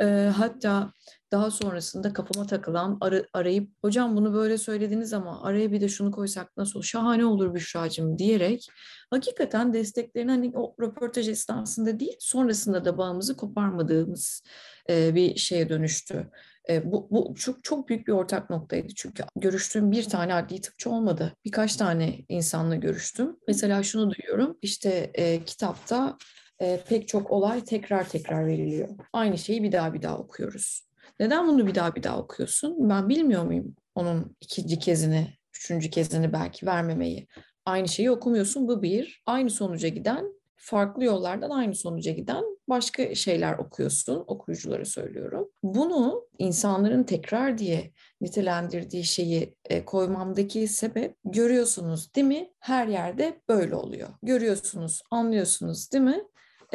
E, 0.00 0.04
hatta 0.36 0.92
daha 1.32 1.50
sonrasında 1.50 2.12
kafama 2.12 2.46
takılan 2.46 2.98
ar- 3.00 3.26
arayıp 3.32 3.70
hocam 3.82 4.16
bunu 4.16 4.34
böyle 4.34 4.58
söylediniz 4.58 5.12
ama 5.12 5.42
araya 5.42 5.72
bir 5.72 5.80
de 5.80 5.88
şunu 5.88 6.10
koysak 6.10 6.56
nasıl 6.56 6.78
olur? 6.78 6.84
Şahane 6.84 7.24
olur 7.24 7.54
Büşra'cığım 7.54 8.18
diyerek 8.18 8.68
hakikaten 9.10 9.72
desteklerini 9.72 10.30
hani 10.30 10.52
o 10.54 10.74
röportaj 10.80 11.28
esnasında 11.28 12.00
değil 12.00 12.16
sonrasında 12.18 12.84
da 12.84 12.98
bağımızı 12.98 13.36
koparmadığımız 13.36 14.42
e, 14.90 15.14
bir 15.14 15.36
şeye 15.36 15.68
dönüştü. 15.68 16.30
E, 16.68 16.92
bu, 16.92 17.08
bu 17.10 17.34
çok 17.34 17.64
çok 17.64 17.88
büyük 17.88 18.06
bir 18.06 18.12
ortak 18.12 18.50
noktaydı 18.50 18.88
çünkü 18.96 19.24
görüştüğüm 19.36 19.92
bir 19.92 20.04
tane 20.04 20.34
adli 20.34 20.60
tıpçı 20.60 20.90
olmadı. 20.90 21.32
Birkaç 21.44 21.76
tane 21.76 22.18
insanla 22.28 22.76
görüştüm. 22.76 23.36
Mesela 23.48 23.82
şunu 23.82 24.10
duyuyorum 24.10 24.58
işte 24.62 25.10
e, 25.14 25.44
kitapta 25.44 26.16
e, 26.60 26.80
pek 26.88 27.08
çok 27.08 27.30
olay 27.30 27.64
tekrar 27.64 28.08
tekrar 28.08 28.46
veriliyor. 28.46 28.88
Aynı 29.12 29.38
şeyi 29.38 29.62
bir 29.62 29.72
daha 29.72 29.94
bir 29.94 30.02
daha 30.02 30.18
okuyoruz. 30.18 30.86
Neden 31.20 31.48
bunu 31.48 31.66
bir 31.66 31.74
daha 31.74 31.94
bir 31.94 32.02
daha 32.02 32.18
okuyorsun? 32.18 32.90
Ben 32.90 33.08
bilmiyor 33.08 33.44
muyum 33.44 33.76
onun 33.94 34.36
ikinci 34.40 34.78
kezini, 34.78 35.28
üçüncü 35.56 35.90
kezini 35.90 36.32
belki 36.32 36.66
vermemeyi? 36.66 37.26
Aynı 37.64 37.88
şeyi 37.88 38.10
okumuyorsun 38.10 38.68
bu 38.68 38.82
bir. 38.82 39.22
Aynı 39.26 39.50
sonuca 39.50 39.88
giden 39.88 40.36
farklı 40.56 41.04
yollardan 41.04 41.50
aynı 41.50 41.74
sonuca 41.74 42.12
giden 42.12 42.44
başka 42.68 43.14
şeyler 43.14 43.58
okuyorsun, 43.58 44.24
okuyuculara 44.26 44.84
söylüyorum. 44.84 45.48
Bunu 45.62 46.28
insanların 46.38 47.04
tekrar 47.04 47.58
diye 47.58 47.92
nitelendirdiği 48.20 49.04
şeyi 49.04 49.54
e, 49.64 49.84
koymamdaki 49.84 50.68
sebep 50.68 51.16
görüyorsunuz 51.24 52.14
değil 52.14 52.26
mi? 52.26 52.50
Her 52.60 52.86
yerde 52.86 53.40
böyle 53.48 53.74
oluyor. 53.74 54.08
Görüyorsunuz, 54.22 55.02
anlıyorsunuz 55.10 55.92
değil 55.92 56.04
mi? 56.04 56.24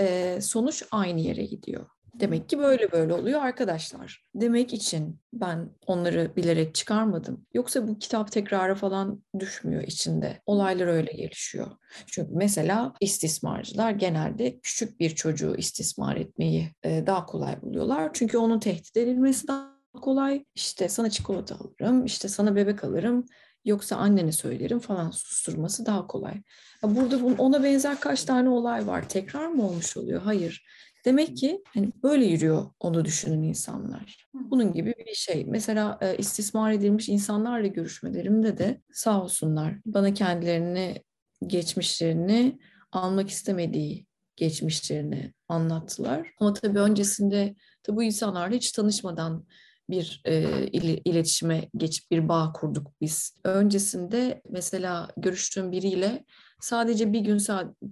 E, 0.02 0.38
sonuç 0.42 0.84
aynı 0.92 1.20
yere 1.20 1.46
gidiyor. 1.46 1.86
Demek 2.14 2.50
ki 2.50 2.60
böyle 2.60 2.92
böyle 2.92 3.14
oluyor 3.14 3.42
arkadaşlar. 3.42 4.26
Demek 4.36 4.74
için 4.74 5.20
ben 5.34 5.70
onları 5.88 6.36
bilerek 6.36 6.76
çıkarmadım. 6.76 7.46
Yoksa 7.54 7.88
bu 7.88 8.00
kitap 8.00 8.32
tekrara 8.32 8.76
falan 8.76 9.24
düşmüyor 9.40 9.84
içinde. 9.84 10.42
Olaylar 10.46 10.88
öyle 10.88 11.12
gelişiyor. 11.12 11.68
Çünkü 12.08 12.32
mesela 12.34 12.94
istismarcılar 13.02 13.92
genelde 13.92 14.60
küçük 14.60 15.00
bir 15.00 15.10
çocuğu 15.10 15.56
istismar 15.56 16.16
etmeyi 16.16 16.70
daha 16.86 17.26
kolay 17.26 17.62
buluyorlar. 17.62 18.10
Çünkü 18.14 18.38
onun 18.38 18.60
tehdit 18.60 18.98
edilmesi 18.98 19.48
daha 19.48 19.82
kolay. 20.02 20.46
İşte 20.56 20.90
sana 20.90 21.10
çikolata 21.10 21.56
alırım, 21.56 22.06
işte 22.06 22.28
sana 22.28 22.56
bebek 22.56 22.84
alırım, 22.84 23.26
yoksa 23.66 23.96
annene 23.96 24.32
söylerim 24.32 24.80
falan 24.80 25.12
susturması 25.12 25.86
daha 25.86 26.08
kolay. 26.08 26.42
Burada 26.84 27.26
ona 27.38 27.64
benzer 27.64 28.00
kaç 28.00 28.24
tane 28.24 28.50
olay 28.50 28.88
var. 28.88 29.10
Tekrar 29.10 29.48
mı 29.48 29.68
olmuş 29.68 29.98
oluyor? 29.98 30.22
Hayır. 30.22 30.66
Demek 31.06 31.38
ki 31.38 31.64
hani 31.74 31.92
böyle 32.04 32.26
yürüyor 32.26 32.66
onu 32.80 33.06
düşünün 33.06 33.44
insanlar. 33.44 34.28
Bunun 34.34 34.74
gibi 34.74 34.94
bir 35.08 35.14
şey. 35.14 35.46
Mesela 35.46 35.98
e, 36.02 36.18
istismar 36.18 36.72
edilmiş 36.72 37.10
insanlarla 37.10 37.68
görüşmelerimde 37.68 38.58
de 38.58 38.82
sağ 38.94 39.24
olsunlar 39.24 39.76
bana 39.86 40.14
kendilerini, 40.14 41.04
geçmişlerini 41.48 42.60
almak 42.92 43.30
istemediği 43.30 44.06
geçmişlerini 44.36 45.34
anlattılar. 45.48 46.28
Ama 46.40 46.54
tabii 46.54 46.80
öncesinde 46.80 47.56
tabii 47.84 47.98
bu 47.98 48.04
insanlarla 48.04 48.56
hiç 48.56 48.72
tanışmadan 48.72 49.46
bir 49.92 50.22
e, 50.26 50.68
iletişime 51.06 51.70
geçip 51.78 52.12
bir 52.12 52.30
bağ 52.30 52.54
kurduk 52.54 52.88
biz. 53.02 53.36
Öncesinde 53.44 54.42
mesela 54.50 55.08
görüştüğüm 55.18 55.72
biriyle 55.72 56.26
sadece 56.60 57.14
bir 57.14 57.20
gün 57.20 57.38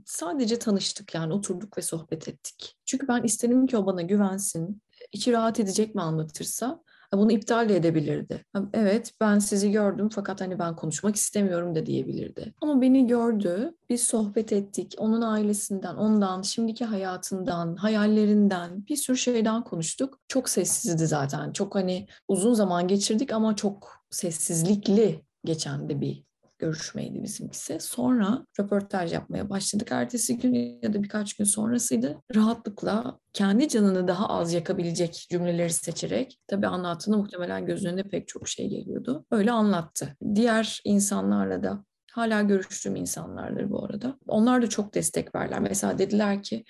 sadece 0.05 0.59
tanıştık 0.59 1.15
yani 1.15 1.33
oturduk 1.33 1.77
ve 1.77 1.81
sohbet 1.81 2.27
ettik. 2.27 2.77
Çünkü 2.85 3.07
ben 3.07 3.23
istedim 3.23 3.67
ki 3.67 3.77
o 3.77 3.85
bana 3.85 4.01
güvensin. 4.01 4.81
İçi 5.11 5.31
rahat 5.31 5.59
edecek 5.59 5.95
mi 5.95 6.01
anlatırsa 6.01 6.83
bunu 7.17 7.31
iptal 7.31 7.69
de 7.69 7.75
edebilirdi. 7.75 8.45
Evet 8.73 9.13
ben 9.21 9.39
sizi 9.39 9.71
gördüm 9.71 10.09
fakat 10.09 10.41
hani 10.41 10.59
ben 10.59 10.75
konuşmak 10.75 11.15
istemiyorum 11.15 11.75
da 11.75 11.85
diyebilirdi. 11.85 12.53
Ama 12.61 12.81
beni 12.81 13.07
gördü, 13.07 13.73
biz 13.89 14.03
sohbet 14.03 14.53
ettik. 14.53 14.95
Onun 14.97 15.21
ailesinden, 15.21 15.95
ondan, 15.95 16.41
şimdiki 16.41 16.85
hayatından, 16.85 17.75
hayallerinden 17.75 18.87
bir 18.87 18.95
sürü 18.95 19.17
şeyden 19.17 19.63
konuştuk. 19.63 20.19
Çok 20.27 20.49
sessizdi 20.49 21.07
zaten. 21.07 21.51
Çok 21.51 21.75
hani 21.75 22.07
uzun 22.27 22.53
zaman 22.53 22.87
geçirdik 22.87 23.33
ama 23.33 23.55
çok 23.55 23.91
sessizlikli 24.09 25.21
geçen 25.45 25.89
de 25.89 26.01
bir 26.01 26.28
görüşmeydi 26.59 27.23
bizimkisi. 27.23 27.79
Sonra 27.79 28.45
röportaj 28.59 29.13
yapmaya 29.13 29.49
başladık. 29.49 29.87
Ertesi 29.91 30.37
gün 30.37 30.79
ya 30.81 30.93
da 30.93 31.03
birkaç 31.03 31.33
gün 31.33 31.45
sonrasıydı. 31.45 32.21
Rahatlıkla 32.35 33.19
kendi 33.33 33.67
canını 33.67 34.07
daha 34.07 34.29
az 34.29 34.53
yakabilecek 34.53 35.27
cümleleri 35.29 35.73
seçerek 35.73 36.39
tabii 36.47 36.67
anlattığında 36.67 37.17
muhtemelen 37.17 37.65
göz 37.65 37.85
önüne 37.85 38.03
pek 38.03 38.27
çok 38.27 38.47
şey 38.47 38.69
geliyordu. 38.69 39.25
Öyle 39.31 39.51
anlattı. 39.51 40.15
Diğer 40.35 40.81
insanlarla 40.85 41.63
da 41.63 41.85
hala 42.11 42.41
görüştüğüm 42.41 42.95
insanlardır 42.95 43.69
bu 43.69 43.85
arada. 43.85 44.17
Onlar 44.27 44.61
da 44.61 44.69
çok 44.69 44.93
destek 44.93 45.35
verdiler. 45.35 45.59
Mesela 45.59 45.97
dediler 45.97 46.43
ki 46.43 46.63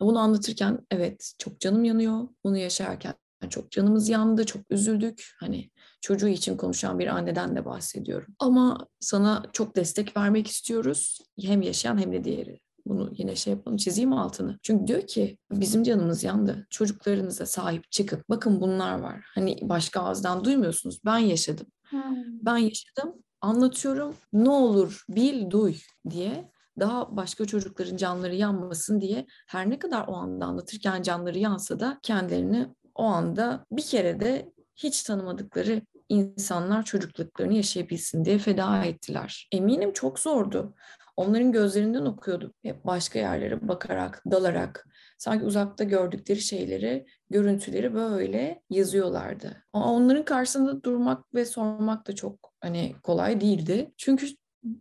bunu 0.00 0.18
anlatırken 0.18 0.78
evet 0.90 1.32
çok 1.38 1.60
canım 1.60 1.84
yanıyor. 1.84 2.28
Bunu 2.44 2.56
yaşarken 2.56 3.14
çok 3.50 3.70
canımız 3.70 4.08
yandı, 4.08 4.46
çok 4.46 4.62
üzüldük. 4.70 5.34
Hani 5.40 5.70
çocuğu 6.06 6.28
için 6.28 6.56
konuşan 6.56 6.98
bir 6.98 7.06
anneden 7.06 7.56
de 7.56 7.64
bahsediyorum. 7.64 8.34
Ama 8.38 8.86
sana 9.00 9.42
çok 9.52 9.76
destek 9.76 10.16
vermek 10.16 10.46
istiyoruz. 10.46 11.18
Hem 11.40 11.62
yaşayan 11.62 11.98
hem 11.98 12.12
de 12.12 12.24
diğeri. 12.24 12.60
Bunu 12.86 13.10
yine 13.16 13.36
şey 13.36 13.52
yapalım, 13.52 13.76
çizeyim 13.76 14.12
altını. 14.12 14.58
Çünkü 14.62 14.86
diyor 14.86 15.06
ki 15.06 15.38
bizim 15.50 15.82
canımız 15.82 16.24
yandı. 16.24 16.66
Çocuklarınıza 16.70 17.46
sahip 17.46 17.92
çıkın. 17.92 18.22
Bakın 18.28 18.60
bunlar 18.60 18.98
var. 18.98 19.24
Hani 19.34 19.58
başka 19.62 20.00
ağızdan 20.00 20.44
duymuyorsunuz. 20.44 21.00
Ben 21.04 21.18
yaşadım. 21.18 21.66
Hmm. 21.88 22.00
Ben 22.42 22.56
yaşadım. 22.56 23.14
Anlatıyorum. 23.40 24.14
Ne 24.32 24.50
olur 24.50 25.04
bil, 25.08 25.50
duy 25.50 25.74
diye 26.10 26.50
daha 26.80 27.16
başka 27.16 27.44
çocukların 27.44 27.96
canları 27.96 28.34
yanmasın 28.34 29.00
diye 29.00 29.26
her 29.48 29.70
ne 29.70 29.78
kadar 29.78 30.04
o 30.08 30.14
anda 30.14 30.44
anlatırken 30.44 31.02
canları 31.02 31.38
yansa 31.38 31.80
da 31.80 31.98
kendilerini 32.02 32.68
o 32.94 33.02
anda 33.02 33.66
bir 33.72 33.82
kere 33.82 34.20
de 34.20 34.52
hiç 34.76 35.02
tanımadıkları 35.02 35.82
insanlar 36.08 36.82
çocukluklarını 36.82 37.54
yaşayabilsin 37.54 38.24
diye 38.24 38.38
feda 38.38 38.84
ettiler. 38.84 39.48
Eminim 39.52 39.92
çok 39.92 40.18
zordu. 40.18 40.74
Onların 41.16 41.52
gözlerinden 41.52 42.04
okuyordum. 42.04 42.52
Hep 42.62 42.84
başka 42.84 43.18
yerlere 43.18 43.68
bakarak, 43.68 44.22
dalarak, 44.30 44.86
sanki 45.18 45.44
uzakta 45.44 45.84
gördükleri 45.84 46.40
şeyleri, 46.40 47.06
görüntüleri 47.30 47.94
böyle 47.94 48.62
yazıyorlardı. 48.70 49.64
Ama 49.72 49.92
onların 49.92 50.24
karşısında 50.24 50.82
durmak 50.82 51.34
ve 51.34 51.44
sormak 51.44 52.06
da 52.06 52.14
çok 52.14 52.52
hani 52.60 52.94
kolay 53.02 53.40
değildi. 53.40 53.92
Çünkü 53.96 54.26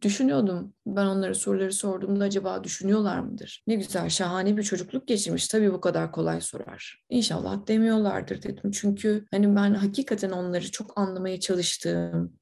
düşünüyordum. 0.01 0.73
Ben 0.85 1.05
onlara 1.05 1.33
soruları 1.33 1.73
sorduğumda 1.73 2.23
acaba 2.23 2.63
düşünüyorlar 2.63 3.19
mıdır? 3.19 3.63
Ne 3.67 3.75
güzel, 3.75 4.09
şahane 4.09 4.57
bir 4.57 4.63
çocukluk 4.63 5.07
geçirmiş. 5.07 5.47
Tabii 5.47 5.73
bu 5.73 5.81
kadar 5.81 6.11
kolay 6.11 6.41
sorar. 6.41 7.03
İnşallah 7.09 7.67
demiyorlardır 7.67 8.43
dedim. 8.43 8.71
Çünkü 8.71 9.25
hani 9.31 9.55
ben 9.55 9.73
hakikaten 9.73 10.31
onları 10.31 10.71
çok 10.71 10.99
anlamaya 10.99 11.39
çalıştığım, 11.39 12.33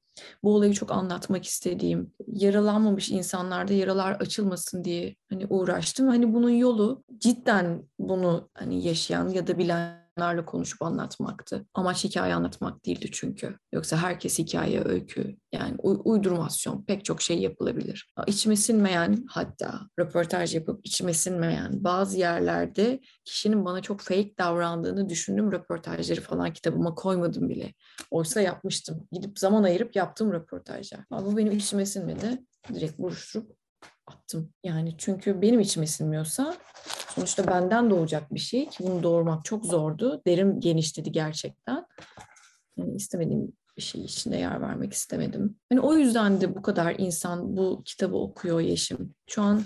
bu 0.42 0.54
olayı 0.54 0.72
çok 0.72 0.92
anlatmak 0.92 1.44
istediğim, 1.44 2.12
yaralanmamış 2.26 3.10
insanlarda 3.10 3.72
yaralar 3.72 4.12
açılmasın 4.12 4.84
diye 4.84 5.16
hani 5.30 5.46
uğraştım. 5.46 6.08
Hani 6.08 6.34
bunun 6.34 6.50
yolu 6.50 7.04
cidden 7.18 7.82
bunu 7.98 8.48
hani 8.54 8.84
yaşayan 8.86 9.28
ya 9.28 9.46
da 9.46 9.58
bilen 9.58 10.03
insanlarla 10.16 10.44
konuşup 10.44 10.82
anlatmaktı. 10.82 11.66
Amaç 11.74 12.04
hikaye 12.04 12.34
anlatmak 12.34 12.86
değildi 12.86 13.08
çünkü. 13.12 13.58
Yoksa 13.72 13.96
herkes 13.96 14.38
hikaye, 14.38 14.84
öykü 14.84 15.36
yani 15.52 15.76
uydurmasyon 15.78 16.84
pek 16.84 17.04
çok 17.04 17.22
şey 17.22 17.38
yapılabilir. 17.38 18.12
İçime 18.26 18.56
sinmeyen 18.56 19.24
hatta 19.28 19.80
röportaj 19.98 20.54
yapıp 20.54 20.86
içime 20.86 21.14
sinmeyen 21.14 21.84
bazı 21.84 22.18
yerlerde 22.18 23.00
kişinin 23.24 23.64
bana 23.64 23.82
çok 23.82 24.00
fake 24.00 24.34
davrandığını 24.38 25.08
düşündüm 25.08 25.52
röportajları 25.52 26.20
falan 26.20 26.52
kitabıma 26.52 26.94
koymadım 26.94 27.48
bile. 27.48 27.74
Oysa 28.10 28.40
yapmıştım. 28.40 29.08
Gidip 29.12 29.38
zaman 29.38 29.62
ayırıp 29.62 29.96
yaptım 29.96 30.32
röportajlar. 30.32 31.00
Ama 31.10 31.26
bu 31.26 31.36
benim 31.36 31.52
içime 31.52 31.86
sinmedi. 31.86 32.42
Direkt 32.74 32.98
buruşturup 32.98 33.56
attım. 34.06 34.52
Yani 34.64 34.94
çünkü 34.98 35.42
benim 35.42 35.60
içime 35.60 35.86
sinmiyorsa 35.86 36.56
sonuçta 37.08 37.46
benden 37.46 37.90
doğacak 37.90 38.34
bir 38.34 38.40
şey 38.40 38.68
ki 38.68 38.84
bunu 38.84 39.02
doğurmak 39.02 39.44
çok 39.44 39.66
zordu. 39.66 40.22
Derim 40.26 40.60
genişledi 40.60 41.12
gerçekten. 41.12 41.86
Yani 42.76 42.94
istemediğim 42.96 43.52
bir 43.76 43.82
şey 43.82 44.04
içinde 44.04 44.36
yer 44.36 44.60
vermek 44.60 44.92
istemedim. 44.92 45.56
Hani 45.68 45.80
o 45.80 45.94
yüzden 45.94 46.40
de 46.40 46.54
bu 46.54 46.62
kadar 46.62 46.94
insan 46.98 47.56
bu 47.56 47.82
kitabı 47.84 48.16
okuyor 48.16 48.60
Yeşim. 48.60 49.14
Şu 49.26 49.42
an 49.42 49.62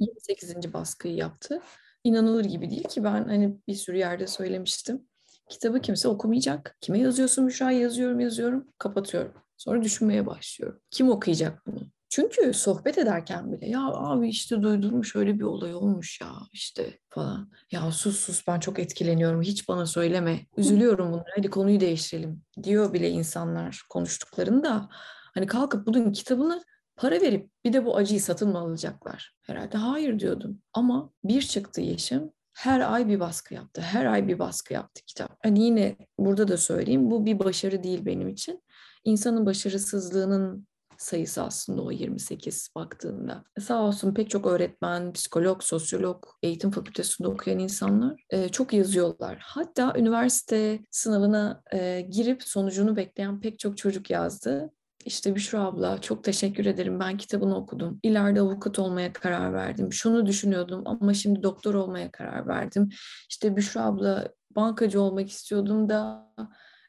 28. 0.00 0.72
baskıyı 0.72 1.14
yaptı. 1.14 1.60
İnanılır 2.04 2.44
gibi 2.44 2.70
değil 2.70 2.88
ki 2.88 3.04
ben 3.04 3.24
hani 3.24 3.58
bir 3.68 3.74
sürü 3.74 3.96
yerde 3.96 4.26
söylemiştim. 4.26 5.08
Kitabı 5.48 5.80
kimse 5.80 6.08
okumayacak. 6.08 6.76
Kime 6.80 6.98
yazıyorsun 6.98 7.44
Müşra? 7.44 7.70
Yazıyorum 7.70 8.20
yazıyorum. 8.20 8.68
Kapatıyorum. 8.78 9.32
Sonra 9.56 9.82
düşünmeye 9.82 10.26
başlıyorum. 10.26 10.80
Kim 10.90 11.10
okuyacak 11.10 11.66
bunu? 11.66 11.90
Çünkü 12.08 12.54
sohbet 12.54 12.98
ederken 12.98 13.52
bile 13.52 13.68
ya 13.68 13.80
abi 13.80 14.28
işte 14.28 14.62
duydum 14.62 15.04
şöyle 15.04 15.38
bir 15.38 15.44
olay 15.44 15.74
olmuş 15.74 16.20
ya 16.20 16.32
işte 16.52 16.98
falan. 17.08 17.50
Ya 17.72 17.90
sus 17.90 18.20
sus 18.20 18.46
ben 18.46 18.60
çok 18.60 18.78
etkileniyorum 18.78 19.42
hiç 19.42 19.68
bana 19.68 19.86
söyleme. 19.86 20.46
Üzülüyorum 20.56 21.12
bunlara 21.12 21.32
hadi 21.36 21.50
konuyu 21.50 21.80
değiştirelim 21.80 22.42
diyor 22.62 22.92
bile 22.92 23.10
insanlar 23.10 23.82
konuştuklarında. 23.88 24.88
Hani 25.34 25.46
kalkıp 25.46 25.86
bunun 25.86 26.12
kitabını 26.12 26.62
para 26.96 27.20
verip 27.20 27.50
bir 27.64 27.72
de 27.72 27.84
bu 27.84 27.96
acıyı 27.96 28.20
satın 28.20 28.48
mı 28.48 28.58
alacaklar? 28.58 29.36
Herhalde 29.42 29.76
hayır 29.78 30.18
diyordum. 30.18 30.62
Ama 30.72 31.10
bir 31.24 31.42
çıktı 31.42 31.80
Yeşim 31.80 32.32
her 32.58 32.92
ay 32.92 33.08
bir 33.08 33.20
baskı 33.20 33.54
yaptı. 33.54 33.80
Her 33.80 34.06
ay 34.06 34.28
bir 34.28 34.38
baskı 34.38 34.74
yaptı 34.74 35.02
kitap. 35.06 35.36
Hani 35.42 35.64
yine 35.64 35.96
burada 36.18 36.48
da 36.48 36.56
söyleyeyim 36.56 37.10
bu 37.10 37.26
bir 37.26 37.38
başarı 37.38 37.82
değil 37.82 38.06
benim 38.06 38.28
için. 38.28 38.62
İnsanın 39.04 39.46
başarısızlığının 39.46 40.66
sayısı 40.98 41.42
aslında 41.42 41.82
o 41.82 41.90
28 41.90 42.70
baktığında. 42.74 43.44
Sağ 43.60 43.82
olsun 43.82 44.14
pek 44.14 44.30
çok 44.30 44.46
öğretmen, 44.46 45.12
psikolog, 45.12 45.62
sosyolog, 45.62 46.24
eğitim 46.42 46.70
fakültesinde 46.70 47.28
okuyan 47.28 47.58
insanlar 47.58 48.24
e, 48.30 48.48
çok 48.48 48.72
yazıyorlar. 48.72 49.38
Hatta 49.42 49.94
üniversite 49.96 50.80
sınavına 50.90 51.62
e, 51.72 52.00
girip 52.00 52.42
sonucunu 52.42 52.96
bekleyen 52.96 53.40
pek 53.40 53.58
çok 53.58 53.78
çocuk 53.78 54.10
yazdı. 54.10 54.70
İşte 55.04 55.34
Büşra 55.34 55.60
abla 55.60 56.00
çok 56.00 56.24
teşekkür 56.24 56.66
ederim. 56.66 57.00
Ben 57.00 57.16
kitabını 57.16 57.56
okudum. 57.56 58.00
İleride 58.02 58.40
avukat 58.40 58.78
olmaya 58.78 59.12
karar 59.12 59.52
verdim. 59.52 59.92
Şunu 59.92 60.26
düşünüyordum 60.26 60.82
ama 60.84 61.14
şimdi 61.14 61.42
doktor 61.42 61.74
olmaya 61.74 62.10
karar 62.10 62.46
verdim. 62.46 62.88
İşte 63.30 63.56
Büşra 63.56 63.84
abla 63.84 64.28
bankacı 64.56 65.00
olmak 65.00 65.30
istiyordum 65.30 65.88
da 65.88 66.28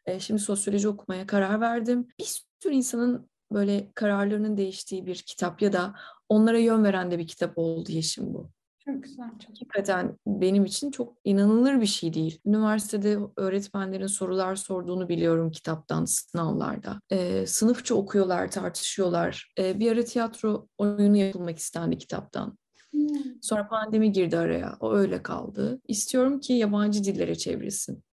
e, 0.06 0.19
şimdi 0.19 0.41
sosyoloji 0.41 0.88
okumaya 0.88 1.28
karar 1.28 1.62
verdim. 1.62 2.08
Bir 2.19 2.26
sürü 2.63 2.74
insanın 2.74 3.29
böyle 3.52 3.92
kararlarının 3.96 4.58
değiştiği 4.58 5.06
bir 5.06 5.16
kitap 5.16 5.62
ya 5.62 5.74
da 5.74 5.96
onlara 6.30 6.58
yön 6.58 6.84
veren 6.84 7.12
de 7.12 7.20
bir 7.20 7.28
kitap 7.28 7.58
oldu 7.58 7.92
Yeşim 7.92 8.34
bu. 8.34 8.50
Çok 8.86 9.04
güzel. 9.04 9.30
Çok 9.40 9.50
Hakikaten 9.50 10.18
benim 10.28 10.66
için 10.66 10.92
çok 10.92 11.14
inanılır 11.24 11.82
bir 11.82 11.86
şey 11.86 12.14
değil. 12.14 12.40
Üniversitede 12.46 13.18
öğretmenlerin 13.38 14.08
sorular 14.08 14.56
sorduğunu 14.56 15.10
biliyorum 15.10 15.52
kitaptan, 15.52 16.06
sınavlarda. 16.06 17.02
Ee, 17.10 17.48
sınıfça 17.48 17.96
okuyorlar, 17.96 18.52
tartışıyorlar. 18.52 19.54
Ee, 19.60 19.80
bir 19.80 19.92
ara 19.92 20.04
tiyatro 20.04 20.68
oyunu 20.78 21.18
yapılmak 21.18 21.60
istendi 21.60 21.98
kitaptan. 21.98 22.58
Hmm. 22.92 23.08
Sonra 23.42 23.68
pandemi 23.68 24.12
girdi 24.12 24.38
araya. 24.38 24.78
O 24.80 24.94
öyle 24.94 25.24
kaldı. 25.24 25.82
İstiyorum 25.88 26.40
ki 26.40 26.54
yabancı 26.54 27.04
dillere 27.04 27.36
çevrilsin. 27.36 28.04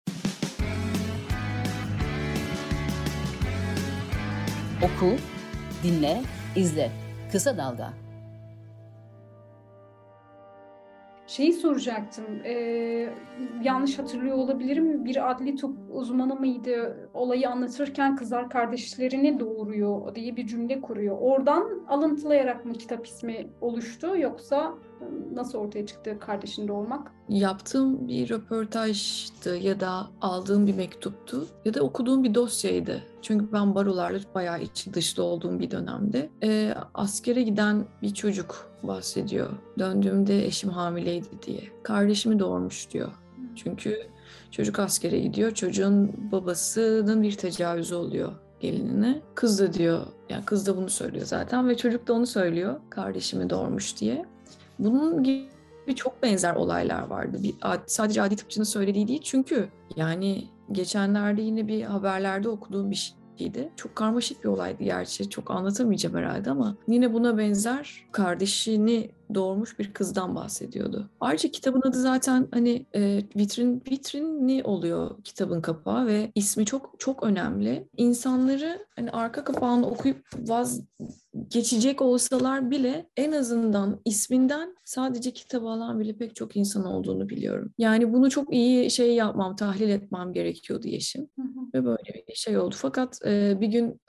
Oku, 4.82 5.16
dinle, 5.82 6.22
izle. 6.56 6.90
Kısa 7.32 7.56
Dalga. 7.56 7.92
Şeyi 11.26 11.52
soracaktım, 11.52 12.24
e, 12.44 12.52
yanlış 13.62 13.98
hatırlıyor 13.98 14.36
olabilirim. 14.36 15.04
Bir 15.04 15.30
adli 15.30 15.56
tıp 15.56 15.76
uzmanı 15.90 16.34
mıydı? 16.34 17.08
Olayı 17.14 17.50
anlatırken 17.50 18.16
kızlar 18.16 18.50
kardeşlerini 18.50 19.40
doğuruyor 19.40 20.14
diye 20.14 20.36
bir 20.36 20.46
cümle 20.46 20.80
kuruyor. 20.80 21.16
Oradan 21.20 21.80
alıntılayarak 21.88 22.64
mı 22.64 22.72
kitap 22.72 23.06
ismi 23.06 23.46
oluştu 23.60 24.16
yoksa 24.18 24.74
nasıl 25.34 25.58
ortaya 25.58 25.86
çıktı 25.86 26.18
kardeşini 26.20 26.68
doğurmak? 26.68 27.12
Yaptığım 27.28 28.08
bir 28.08 28.30
röportajdı 28.30 29.56
ya 29.56 29.80
da 29.80 30.06
aldığım 30.20 30.66
bir 30.66 30.74
mektuptu 30.74 31.46
ya 31.64 31.74
da 31.74 31.82
okuduğum 31.82 32.24
bir 32.24 32.34
dosyaydı. 32.34 33.02
Çünkü 33.22 33.52
ben 33.52 33.74
barolarla 33.74 34.18
bayağı 34.34 34.62
içi 34.62 34.94
dışlı 34.94 35.22
olduğum 35.22 35.58
bir 35.58 35.70
dönemde. 35.70 36.30
E, 36.42 36.74
askere 36.94 37.42
giden 37.42 37.84
bir 38.02 38.14
çocuk 38.14 38.70
bahsediyor. 38.82 39.48
Döndüğümde 39.78 40.46
eşim 40.46 40.70
hamileydi 40.70 41.28
diye. 41.46 41.62
Kardeşimi 41.82 42.38
doğurmuş 42.38 42.90
diyor. 42.90 43.12
Çünkü 43.56 43.98
çocuk 44.50 44.78
askere 44.78 45.18
gidiyor. 45.18 45.50
Çocuğun 45.50 46.12
babasının 46.32 47.22
bir 47.22 47.36
tecavüzü 47.36 47.94
oluyor 47.94 48.32
gelinine. 48.60 49.22
Kız 49.34 49.60
da 49.60 49.72
diyor, 49.72 50.06
yani 50.30 50.44
kız 50.44 50.66
da 50.66 50.76
bunu 50.76 50.90
söylüyor 50.90 51.26
zaten 51.26 51.68
ve 51.68 51.76
çocuk 51.76 52.08
da 52.08 52.12
onu 52.12 52.26
söylüyor. 52.26 52.80
Kardeşimi 52.90 53.50
doğurmuş 53.50 54.00
diye. 54.00 54.24
Bunun 54.78 55.22
gibi 55.22 55.94
çok 55.94 56.22
benzer 56.22 56.54
olaylar 56.54 57.06
vardı. 57.06 57.38
Bir, 57.42 57.54
sadece 57.86 58.22
adi 58.22 58.36
tıpçının 58.36 58.64
söylediği 58.64 59.08
değil 59.08 59.20
çünkü 59.24 59.68
yani 59.96 60.44
geçenlerde 60.72 61.42
yine 61.42 61.68
bir 61.68 61.82
haberlerde 61.82 62.48
okuduğum 62.48 62.90
bir 62.90 63.14
şeydi. 63.38 63.70
Çok 63.76 63.96
karmaşık 63.96 64.44
bir 64.44 64.48
olaydı 64.48 64.84
gerçi. 64.84 65.30
Çok 65.30 65.50
anlatamayacağım 65.50 66.16
herhalde 66.16 66.50
ama 66.50 66.76
yine 66.88 67.12
buna 67.12 67.38
benzer 67.38 68.06
kardeşini 68.12 69.10
doğurmuş 69.34 69.78
bir 69.78 69.92
kızdan 69.92 70.34
bahsediyordu. 70.34 71.10
Ayrıca 71.20 71.50
kitabın 71.50 71.82
adı 71.84 72.00
zaten 72.00 72.48
hani 72.50 72.86
e, 72.94 73.22
vitrin 73.36 73.82
vitrinli 73.90 74.64
oluyor 74.64 75.22
kitabın 75.24 75.60
kapağı 75.60 76.06
ve 76.06 76.32
ismi 76.34 76.66
çok 76.66 76.94
çok 76.98 77.22
önemli. 77.22 77.88
İnsanları 77.96 78.86
hani 78.96 79.10
arka 79.10 79.44
kapağını 79.44 79.86
okuyup 79.86 80.26
vaz 80.38 80.80
geçecek 81.48 82.02
olsalar 82.02 82.70
bile 82.70 83.06
en 83.16 83.32
azından 83.32 84.00
isminden 84.04 84.76
sadece 84.84 85.30
kitabı 85.30 85.68
alan 85.68 86.00
bile 86.00 86.16
pek 86.16 86.36
çok 86.36 86.56
insan 86.56 86.84
olduğunu 86.84 87.28
biliyorum. 87.28 87.72
Yani 87.78 88.12
bunu 88.12 88.30
çok 88.30 88.54
iyi 88.54 88.90
şey 88.90 89.14
yapmam, 89.14 89.56
tahlil 89.56 89.88
etmem 89.88 90.32
gerekiyordu 90.32 90.88
Yeşim. 90.88 91.28
Ve 91.74 91.84
böyle 91.84 92.24
bir 92.28 92.34
şey 92.34 92.58
oldu. 92.58 92.74
Fakat 92.78 93.18
e, 93.26 93.60
bir 93.60 93.68
gün 93.68 94.00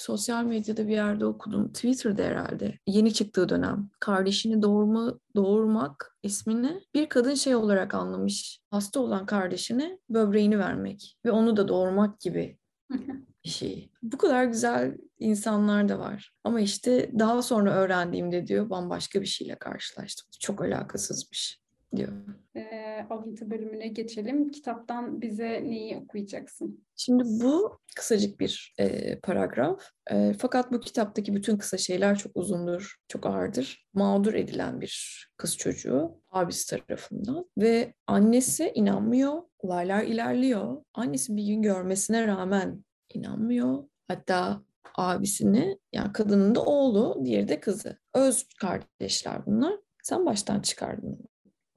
sosyal 0.00 0.44
medyada 0.44 0.88
bir 0.88 0.92
yerde 0.92 1.26
okudum. 1.26 1.72
Twitter'da 1.72 2.22
herhalde. 2.22 2.78
Yeni 2.86 3.12
çıktığı 3.12 3.48
dönem. 3.48 3.90
Kardeşini 4.00 4.62
doğurma, 4.62 5.18
doğurmak 5.36 6.16
ismini 6.22 6.80
bir 6.94 7.08
kadın 7.08 7.34
şey 7.34 7.54
olarak 7.54 7.94
anlamış. 7.94 8.60
Hasta 8.70 9.00
olan 9.00 9.26
kardeşine 9.26 9.98
böbreğini 10.10 10.58
vermek 10.58 11.18
ve 11.24 11.30
onu 11.30 11.56
da 11.56 11.68
doğurmak 11.68 12.20
gibi 12.20 12.58
bir 13.44 13.50
şey. 13.50 13.90
Bu 14.02 14.18
kadar 14.18 14.44
güzel 14.44 14.96
insanlar 15.18 15.88
da 15.88 15.98
var. 15.98 16.32
Ama 16.44 16.60
işte 16.60 17.10
daha 17.18 17.42
sonra 17.42 17.74
öğrendiğimde 17.74 18.46
diyor 18.46 18.70
bambaşka 18.70 19.20
bir 19.20 19.26
şeyle 19.26 19.54
karşılaştım. 19.54 20.28
Çok 20.40 20.62
alakasızmış 20.62 21.60
diyor. 21.96 22.12
E, 22.56 23.06
alıntı 23.10 23.50
bölümüne 23.50 23.88
geçelim. 23.88 24.50
Kitaptan 24.50 25.20
bize 25.20 25.64
neyi 25.64 25.96
okuyacaksın? 25.96 26.84
Şimdi 26.96 27.24
bu 27.26 27.78
kısacık 27.96 28.40
bir 28.40 28.74
e, 28.78 29.18
paragraf. 29.20 29.90
E, 30.10 30.32
fakat 30.38 30.72
bu 30.72 30.80
kitaptaki 30.80 31.34
bütün 31.34 31.56
kısa 31.56 31.78
şeyler 31.78 32.18
çok 32.18 32.36
uzundur, 32.36 32.96
çok 33.08 33.26
ağırdır. 33.26 33.86
Mağdur 33.94 34.34
edilen 34.34 34.80
bir 34.80 35.26
kız 35.36 35.56
çocuğu 35.56 36.20
abisi 36.30 36.76
tarafından 36.76 37.50
ve 37.58 37.94
annesi 38.06 38.72
inanmıyor. 38.74 39.42
Olaylar 39.58 40.02
ilerliyor. 40.02 40.82
Annesi 40.94 41.36
bir 41.36 41.46
gün 41.46 41.62
görmesine 41.62 42.26
rağmen 42.26 42.84
inanmıyor. 43.14 43.84
Hatta 44.08 44.62
abisini 44.94 45.78
yani 45.92 46.12
kadının 46.12 46.54
da 46.54 46.64
oğlu, 46.64 47.22
diğeri 47.24 47.48
de 47.48 47.60
kızı. 47.60 47.98
Öz 48.14 48.48
kardeşler 48.60 49.46
bunlar. 49.46 49.74
Sen 50.02 50.26
baştan 50.26 50.60
çıkardın 50.60 51.28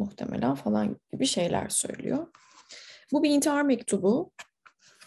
muhtemelen 0.01 0.55
falan 0.55 0.97
gibi 1.11 1.25
şeyler 1.25 1.69
söylüyor. 1.69 2.27
Bu 3.11 3.23
bir 3.23 3.29
intihar 3.29 3.61
mektubu. 3.61 4.31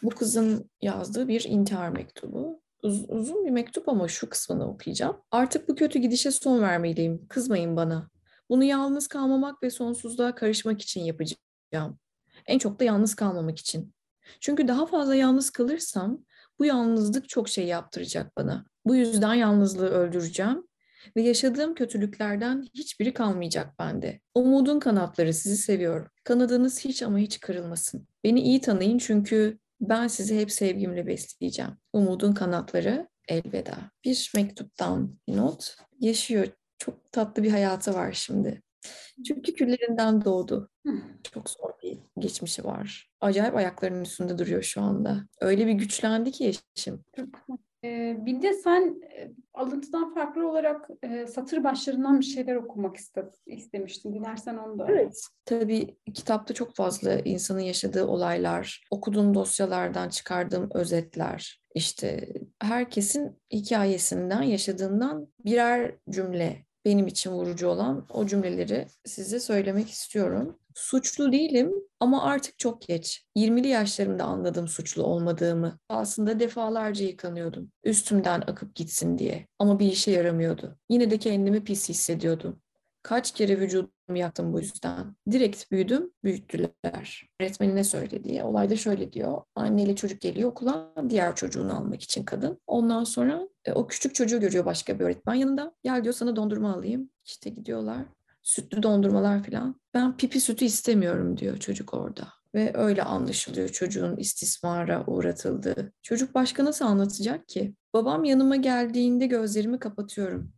Bu 0.03 0.11
kızın 0.11 0.71
yazdığı 0.83 1.29
bir 1.29 1.45
intihar 1.45 1.89
mektubu. 1.89 2.63
Uz- 2.83 3.11
uzun 3.11 3.45
bir 3.45 3.51
mektup 3.51 3.89
ama 3.89 4.09
şu 4.09 4.29
kısmını 4.29 4.69
okuyacağım. 4.69 5.17
Artık 5.31 5.69
bu 5.69 5.75
kötü 5.75 5.99
gidişe 5.99 6.31
son 6.31 6.63
vermeliyim. 6.63 7.27
Kızmayın 7.29 7.77
bana. 7.77 8.11
Bunu 8.51 8.65
yalnız 8.65 9.07
kalmamak 9.09 9.63
ve 9.63 9.71
sonsuzluğa 9.71 10.35
karışmak 10.35 10.83
için 10.83 11.01
yapacağım. 11.01 11.99
En 12.47 12.59
çok 12.59 12.81
da 12.81 12.85
yalnız 12.85 13.15
kalmamak 13.15 13.59
için. 13.59 13.95
Çünkü 14.41 14.69
daha 14.69 14.87
fazla 14.87 15.15
yalnız 15.15 15.51
kalırsam 15.51 16.25
bu 16.59 16.65
yalnızlık 16.65 17.29
çok 17.29 17.49
şey 17.49 17.67
yaptıracak 17.67 18.37
bana. 18.37 18.65
Bu 18.87 18.95
yüzden 18.97 19.35
yalnızlığı 19.35 19.89
öldüreceğim 19.89 20.67
ve 21.17 21.23
yaşadığım 21.23 21.75
kötülüklerden 21.75 22.67
hiçbiri 22.75 23.15
kalmayacak 23.15 23.79
bende. 23.79 24.21
Umudun 24.35 24.81
kanatları 24.81 25.35
sizi 25.35 25.57
seviyor. 25.57 26.11
Kanadınız 26.25 26.85
hiç 26.85 27.03
ama 27.03 27.19
hiç 27.19 27.41
kırılmasın. 27.41 28.09
Beni 28.25 28.41
iyi 28.41 28.61
tanıyın 28.61 28.99
çünkü 28.99 29.59
ben 29.81 30.07
sizi 30.07 30.41
hep 30.41 30.53
sevgimle 30.53 31.07
besleyeceğim. 31.07 31.73
Umudun 31.93 32.33
kanatları 32.33 33.09
elveda. 33.29 33.91
Bir 34.05 34.33
mektuptan 34.37 35.19
bir 35.29 35.37
not. 35.37 35.77
Yaşıyor. 36.01 36.47
Çok 36.79 37.13
tatlı 37.13 37.43
bir 37.43 37.51
hayatı 37.51 37.95
var 37.95 38.13
şimdi. 38.13 38.63
Çünkü 39.27 39.55
küllerinden 39.55 40.25
doğdu. 40.25 40.71
Çok 41.33 41.51
zor 41.51 41.71
bir 41.83 41.99
geçmişi 42.19 42.65
var. 42.65 43.11
Acayip 43.21 43.57
ayaklarının 43.57 44.03
üstünde 44.03 44.39
duruyor 44.39 44.63
şu 44.63 44.81
anda. 44.81 45.27
Öyle 45.41 45.67
bir 45.67 45.73
güçlendi 45.73 46.33
ki 46.33 46.45
Yeşim. 46.45 47.05
Ee, 47.85 48.17
bir 48.19 48.43
de 48.43 48.53
sen 48.53 49.03
e, 49.17 49.33
alıntıdan 49.55 50.15
farklı 50.15 50.49
olarak 50.49 50.89
e, 51.03 51.27
satır 51.27 51.65
başlarından 51.65 52.21
bir 52.21 52.25
şeyler 52.25 52.57
okumak 52.57 52.97
iste, 52.97 53.31
istemiştin. 53.47 54.15
Dilersen 54.15 54.57
onu 54.57 54.79
da. 54.79 54.87
Evet. 54.89 55.21
Tabii 55.45 55.97
kitapta 56.15 56.55
çok 56.55 56.75
fazla 56.75 57.15
insanın 57.15 57.61
yaşadığı 57.61 58.07
olaylar, 58.07 58.85
okuduğum 58.91 59.35
dosyalardan 59.35 60.09
çıkardığım 60.09 60.69
özetler, 60.75 61.63
işte 61.75 62.29
herkesin 62.63 63.39
hikayesinden, 63.53 64.43
yaşadığından 64.43 65.29
birer 65.45 65.95
cümle 66.11 66.65
benim 66.85 67.07
için 67.07 67.31
vurucu 67.31 67.69
olan 67.69 68.07
o 68.11 68.27
cümleleri 68.27 68.87
size 69.05 69.41
söylemek 69.41 69.91
istiyorum. 69.91 70.59
Suçlu 70.75 71.33
değilim 71.33 71.73
ama 72.01 72.23
artık 72.23 72.59
çok 72.59 72.83
geç. 72.83 73.27
20'li 73.37 73.69
yaşlarımda 73.69 74.25
anladım 74.25 74.69
suçlu 74.69 75.03
olmadığımı. 75.03 75.79
Aslında 75.89 76.41
defalarca 76.41 77.05
yıkanıyordum. 77.07 77.73
Üstümden 77.85 78.41
akıp 78.41 78.75
gitsin 78.75 79.19
diye. 79.19 79.47
Ama 79.59 79.79
bir 79.79 79.93
işe 79.93 80.11
yaramıyordu. 80.11 80.79
Yine 80.91 81.11
de 81.11 81.19
kendimi 81.19 81.65
pis 81.65 81.89
hissediyordum. 81.89 82.61
Kaç 83.05 83.33
kere 83.33 83.61
vücudumu 83.61 84.19
yaktım 84.19 84.53
bu 84.53 84.61
yüzden. 84.61 85.17
Direkt 85.31 85.71
büyüdüm, 85.71 86.11
büyüttüler. 86.25 87.29
Öğretmenine 87.41 87.85
söyle 87.85 88.25
diye. 88.25 88.45
Olayda 88.45 88.77
şöyle 88.77 89.13
diyor. 89.13 89.43
Anneyle 89.55 89.97
çocuk 89.97 90.21
geliyor 90.21 90.51
okula 90.51 90.95
diğer 91.09 91.37
çocuğunu 91.37 91.77
almak 91.77 92.03
için 92.03 92.25
kadın. 92.25 92.61
Ondan 92.67 93.05
sonra 93.05 93.49
e, 93.65 93.73
o 93.73 93.87
küçük 93.87 94.15
çocuğu 94.15 94.41
görüyor 94.41 94.65
başka 94.65 94.99
bir 94.99 95.05
öğretmen 95.05 95.35
yanında. 95.35 95.75
Gel 95.83 96.05
diyor 96.05 96.15
sana 96.15 96.37
dondurma 96.37 96.75
alayım. 96.75 97.11
İşte 97.25 97.51
gidiyorlar. 97.51 98.03
Sütlü 98.43 98.83
dondurmalar 98.83 99.43
falan. 99.43 99.81
Ben 99.95 100.17
pipi 100.17 100.41
sütü 100.41 100.65
istemiyorum 100.65 101.37
diyor 101.37 101.57
çocuk 101.57 101.95
orada. 101.95 102.29
Ve 102.55 102.73
öyle 102.75 103.03
anlaşılıyor 103.03 103.69
çocuğun 103.69 104.17
istismara 104.17 105.05
uğratıldığı. 105.07 105.93
Çocuk 106.03 106.35
başka 106.35 106.65
nasıl 106.65 106.85
anlatacak 106.85 107.49
ki? 107.49 107.75
Babam 107.95 108.25
yanıma 108.25 108.57
geldiğinde 108.57 109.27
gözlerimi 109.27 109.79
kapatıyorum. 109.79 110.53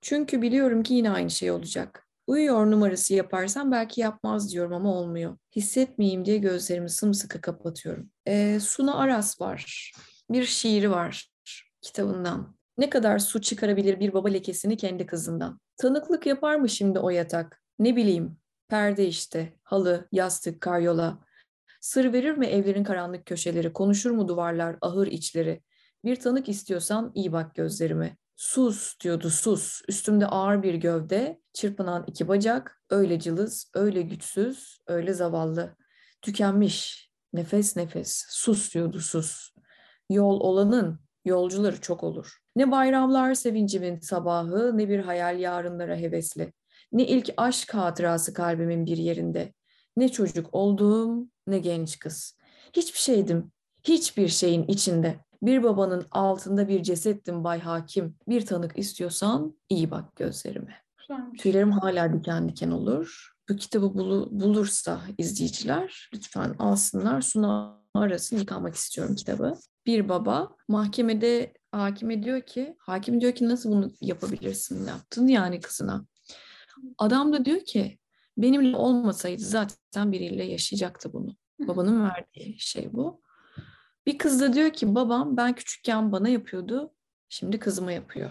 Çünkü 0.00 0.42
biliyorum 0.42 0.82
ki 0.82 0.94
yine 0.94 1.10
aynı 1.10 1.30
şey 1.30 1.50
olacak. 1.50 2.06
Uyuyor 2.26 2.70
numarası 2.70 3.14
yaparsam 3.14 3.72
belki 3.72 4.00
yapmaz 4.00 4.52
diyorum 4.52 4.72
ama 4.72 4.94
olmuyor. 4.94 5.36
Hissetmeyeyim 5.56 6.24
diye 6.24 6.38
gözlerimi 6.38 6.90
sımsıkı 6.90 7.40
kapatıyorum. 7.40 8.10
Ee, 8.26 8.58
Suna 8.60 8.94
Aras 8.94 9.40
var. 9.40 9.92
Bir 10.30 10.44
şiiri 10.44 10.90
var 10.90 11.30
kitabından. 11.82 12.56
Ne 12.78 12.90
kadar 12.90 13.18
su 13.18 13.40
çıkarabilir 13.40 14.00
bir 14.00 14.12
baba 14.12 14.28
lekesini 14.28 14.76
kendi 14.76 15.06
kızından. 15.06 15.60
Tanıklık 15.76 16.26
yapar 16.26 16.56
mı 16.56 16.68
şimdi 16.68 16.98
o 16.98 17.10
yatak? 17.10 17.62
Ne 17.78 17.96
bileyim, 17.96 18.36
perde 18.68 19.06
işte, 19.06 19.52
halı, 19.62 20.08
yastık, 20.12 20.60
karyola. 20.60 21.18
Sır 21.80 22.12
verir 22.12 22.32
mi 22.32 22.46
evlerin 22.46 22.84
karanlık 22.84 23.26
köşeleri, 23.26 23.72
konuşur 23.72 24.10
mu 24.10 24.28
duvarlar, 24.28 24.76
ahır 24.80 25.06
içleri? 25.06 25.62
Bir 26.04 26.16
tanık 26.16 26.48
istiyorsan 26.48 27.12
iyi 27.14 27.32
bak 27.32 27.54
gözlerime. 27.54 28.16
Sus 28.40 29.00
diyordu 29.00 29.30
sus. 29.30 29.82
Üstümde 29.88 30.26
ağır 30.26 30.62
bir 30.62 30.74
gövde, 30.74 31.40
çırpınan 31.52 32.04
iki 32.06 32.28
bacak, 32.28 32.82
öyle 32.90 33.20
cılız, 33.20 33.70
öyle 33.74 34.02
güçsüz, 34.02 34.78
öyle 34.86 35.12
zavallı. 35.14 35.76
Tükenmiş, 36.22 37.10
nefes 37.32 37.76
nefes, 37.76 38.24
sus 38.28 38.74
diyordu 38.74 39.00
sus. 39.00 39.50
Yol 40.10 40.40
olanın, 40.40 41.00
yolcuları 41.24 41.80
çok 41.80 42.04
olur. 42.04 42.38
Ne 42.56 42.70
bayramlar 42.70 43.34
sevincimin 43.34 44.00
sabahı, 44.00 44.78
ne 44.78 44.88
bir 44.88 44.98
hayal 44.98 45.40
yarınlara 45.40 45.96
hevesli. 45.96 46.52
Ne 46.92 47.06
ilk 47.06 47.30
aşk 47.36 47.74
hatırası 47.74 48.34
kalbimin 48.34 48.86
bir 48.86 48.96
yerinde. 48.96 49.52
Ne 49.96 50.08
çocuk 50.08 50.48
olduğum, 50.52 51.28
ne 51.46 51.58
genç 51.58 51.98
kız. 51.98 52.36
Hiçbir 52.72 52.98
şeydim, 52.98 53.52
hiçbir 53.84 54.28
şeyin 54.28 54.62
içinde. 54.62 55.18
Bir 55.42 55.62
babanın 55.62 56.06
altında 56.10 56.68
bir 56.68 56.82
cesettim 56.82 57.44
Bay 57.44 57.60
Hakim. 57.60 58.16
Bir 58.28 58.46
tanık 58.46 58.78
istiyorsan 58.78 59.54
iyi 59.68 59.90
bak 59.90 60.16
gözlerime. 60.16 60.74
Güzelmiş. 60.98 61.42
Tüylerim 61.42 61.72
hala 61.72 62.12
diken 62.12 62.48
diken 62.48 62.70
olur. 62.70 63.32
Bu 63.48 63.56
kitabı 63.56 63.86
bulu- 63.86 64.28
bulursa 64.40 65.00
izleyiciler 65.18 66.10
lütfen 66.14 66.54
alsınlar. 66.58 67.20
Suna 67.20 67.80
arasın 67.94 68.38
yıkamak 68.38 68.74
istiyorum 68.74 69.14
kitabı. 69.14 69.54
Bir 69.86 70.08
baba 70.08 70.56
mahkemede 70.68 71.52
hakime 71.72 72.22
diyor 72.22 72.40
ki, 72.40 72.76
hakim 72.78 73.20
diyor 73.20 73.32
ki 73.32 73.48
nasıl 73.48 73.70
bunu 73.70 73.90
yapabilirsin? 74.00 74.86
Yaptın 74.86 75.26
yani 75.26 75.60
kızına. 75.60 76.04
Adam 76.98 77.32
da 77.32 77.44
diyor 77.44 77.60
ki 77.60 77.98
benimle 78.38 78.76
olmasaydı 78.76 79.42
zaten 79.42 80.12
biriyle 80.12 80.44
yaşayacaktı 80.44 81.12
bunu. 81.12 81.36
Babanın 81.60 82.04
verdiği 82.10 82.56
şey 82.60 82.92
bu. 82.92 83.20
Bir 84.06 84.18
kız 84.18 84.40
da 84.40 84.52
diyor 84.52 84.70
ki 84.70 84.94
babam 84.94 85.36
ben 85.36 85.54
küçükken 85.54 86.12
bana 86.12 86.28
yapıyordu. 86.28 86.94
Şimdi 87.28 87.58
kızıma 87.58 87.92
yapıyor 87.92 88.30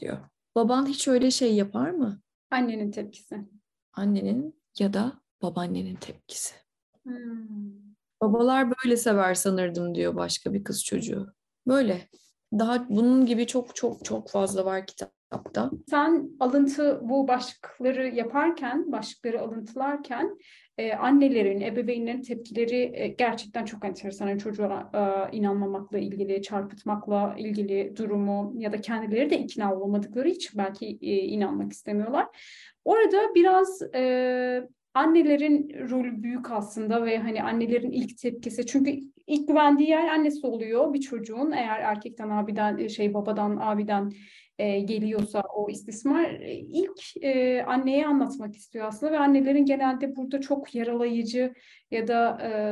diyor. 0.00 0.18
Baban 0.54 0.86
hiç 0.86 1.08
öyle 1.08 1.30
şey 1.30 1.54
yapar 1.54 1.90
mı? 1.90 2.20
Annenin 2.50 2.90
tepkisi. 2.90 3.38
Annenin 3.92 4.62
ya 4.78 4.92
da 4.92 5.12
babaannenin 5.42 5.96
tepkisi. 5.96 6.54
Hmm. 7.02 7.72
Babalar 8.22 8.70
böyle 8.70 8.96
sever 8.96 9.34
sanırdım 9.34 9.94
diyor 9.94 10.16
başka 10.16 10.54
bir 10.54 10.64
kız 10.64 10.84
çocuğu. 10.84 11.34
Böyle. 11.66 12.08
Daha 12.58 12.88
bunun 12.88 13.26
gibi 13.26 13.46
çok 13.46 13.76
çok 13.76 14.04
çok 14.04 14.30
fazla 14.30 14.64
var 14.64 14.86
kitapta. 14.86 15.70
Sen 15.90 16.30
alıntı 16.40 17.00
bu 17.02 17.28
başlıkları 17.28 18.08
yaparken, 18.08 18.92
başlıkları 18.92 19.40
alıntılarken 19.40 20.38
e, 20.78 20.92
annelerin, 20.92 21.60
ebeveynlerin 21.60 22.22
tepkileri 22.22 22.92
e, 22.94 23.08
gerçekten 23.08 23.64
çok 23.64 23.84
enteresan. 23.84 24.28
Yani 24.28 24.38
çocuğa 24.38 24.90
e, 24.94 25.36
inanmamakla 25.36 25.98
ilgili, 25.98 26.42
çarpıtmakla 26.42 27.34
ilgili 27.38 27.96
durumu 27.96 28.52
ya 28.56 28.72
da 28.72 28.80
kendileri 28.80 29.30
de 29.30 29.38
ikna 29.38 29.74
olmadıkları 29.74 30.28
için 30.28 30.58
belki 30.58 30.98
e, 31.00 31.16
inanmak 31.16 31.72
istemiyorlar. 31.72 32.26
Orada 32.84 33.34
biraz 33.34 33.82
e, 33.94 34.68
annelerin 34.94 35.88
rolü 35.90 36.22
büyük 36.22 36.50
aslında 36.50 37.04
ve 37.04 37.18
hani 37.18 37.42
annelerin 37.42 37.90
ilk 37.90 38.18
tepkisi 38.18 38.66
çünkü 38.66 39.00
ilk 39.32 39.48
güvendiği 39.48 39.88
yer 39.88 40.08
annesi 40.08 40.46
oluyor 40.46 40.94
bir 40.94 41.00
çocuğun 41.00 41.52
eğer 41.52 41.80
erkekten 41.80 42.30
abiden 42.30 42.86
şey 42.86 43.14
babadan 43.14 43.58
abiden 43.60 44.12
e, 44.58 44.80
geliyorsa 44.80 45.42
o 45.54 45.70
istismar 45.70 46.24
e, 46.24 46.54
ilk 46.54 47.24
e, 47.24 47.62
anneye 47.62 48.06
anlatmak 48.06 48.56
istiyor 48.56 48.86
aslında 48.86 49.12
ve 49.12 49.18
annelerin 49.18 49.64
genelde 49.64 50.16
burada 50.16 50.40
çok 50.40 50.74
yaralayıcı 50.74 51.54
ya 51.90 52.08
da 52.08 52.38
e, 52.42 52.70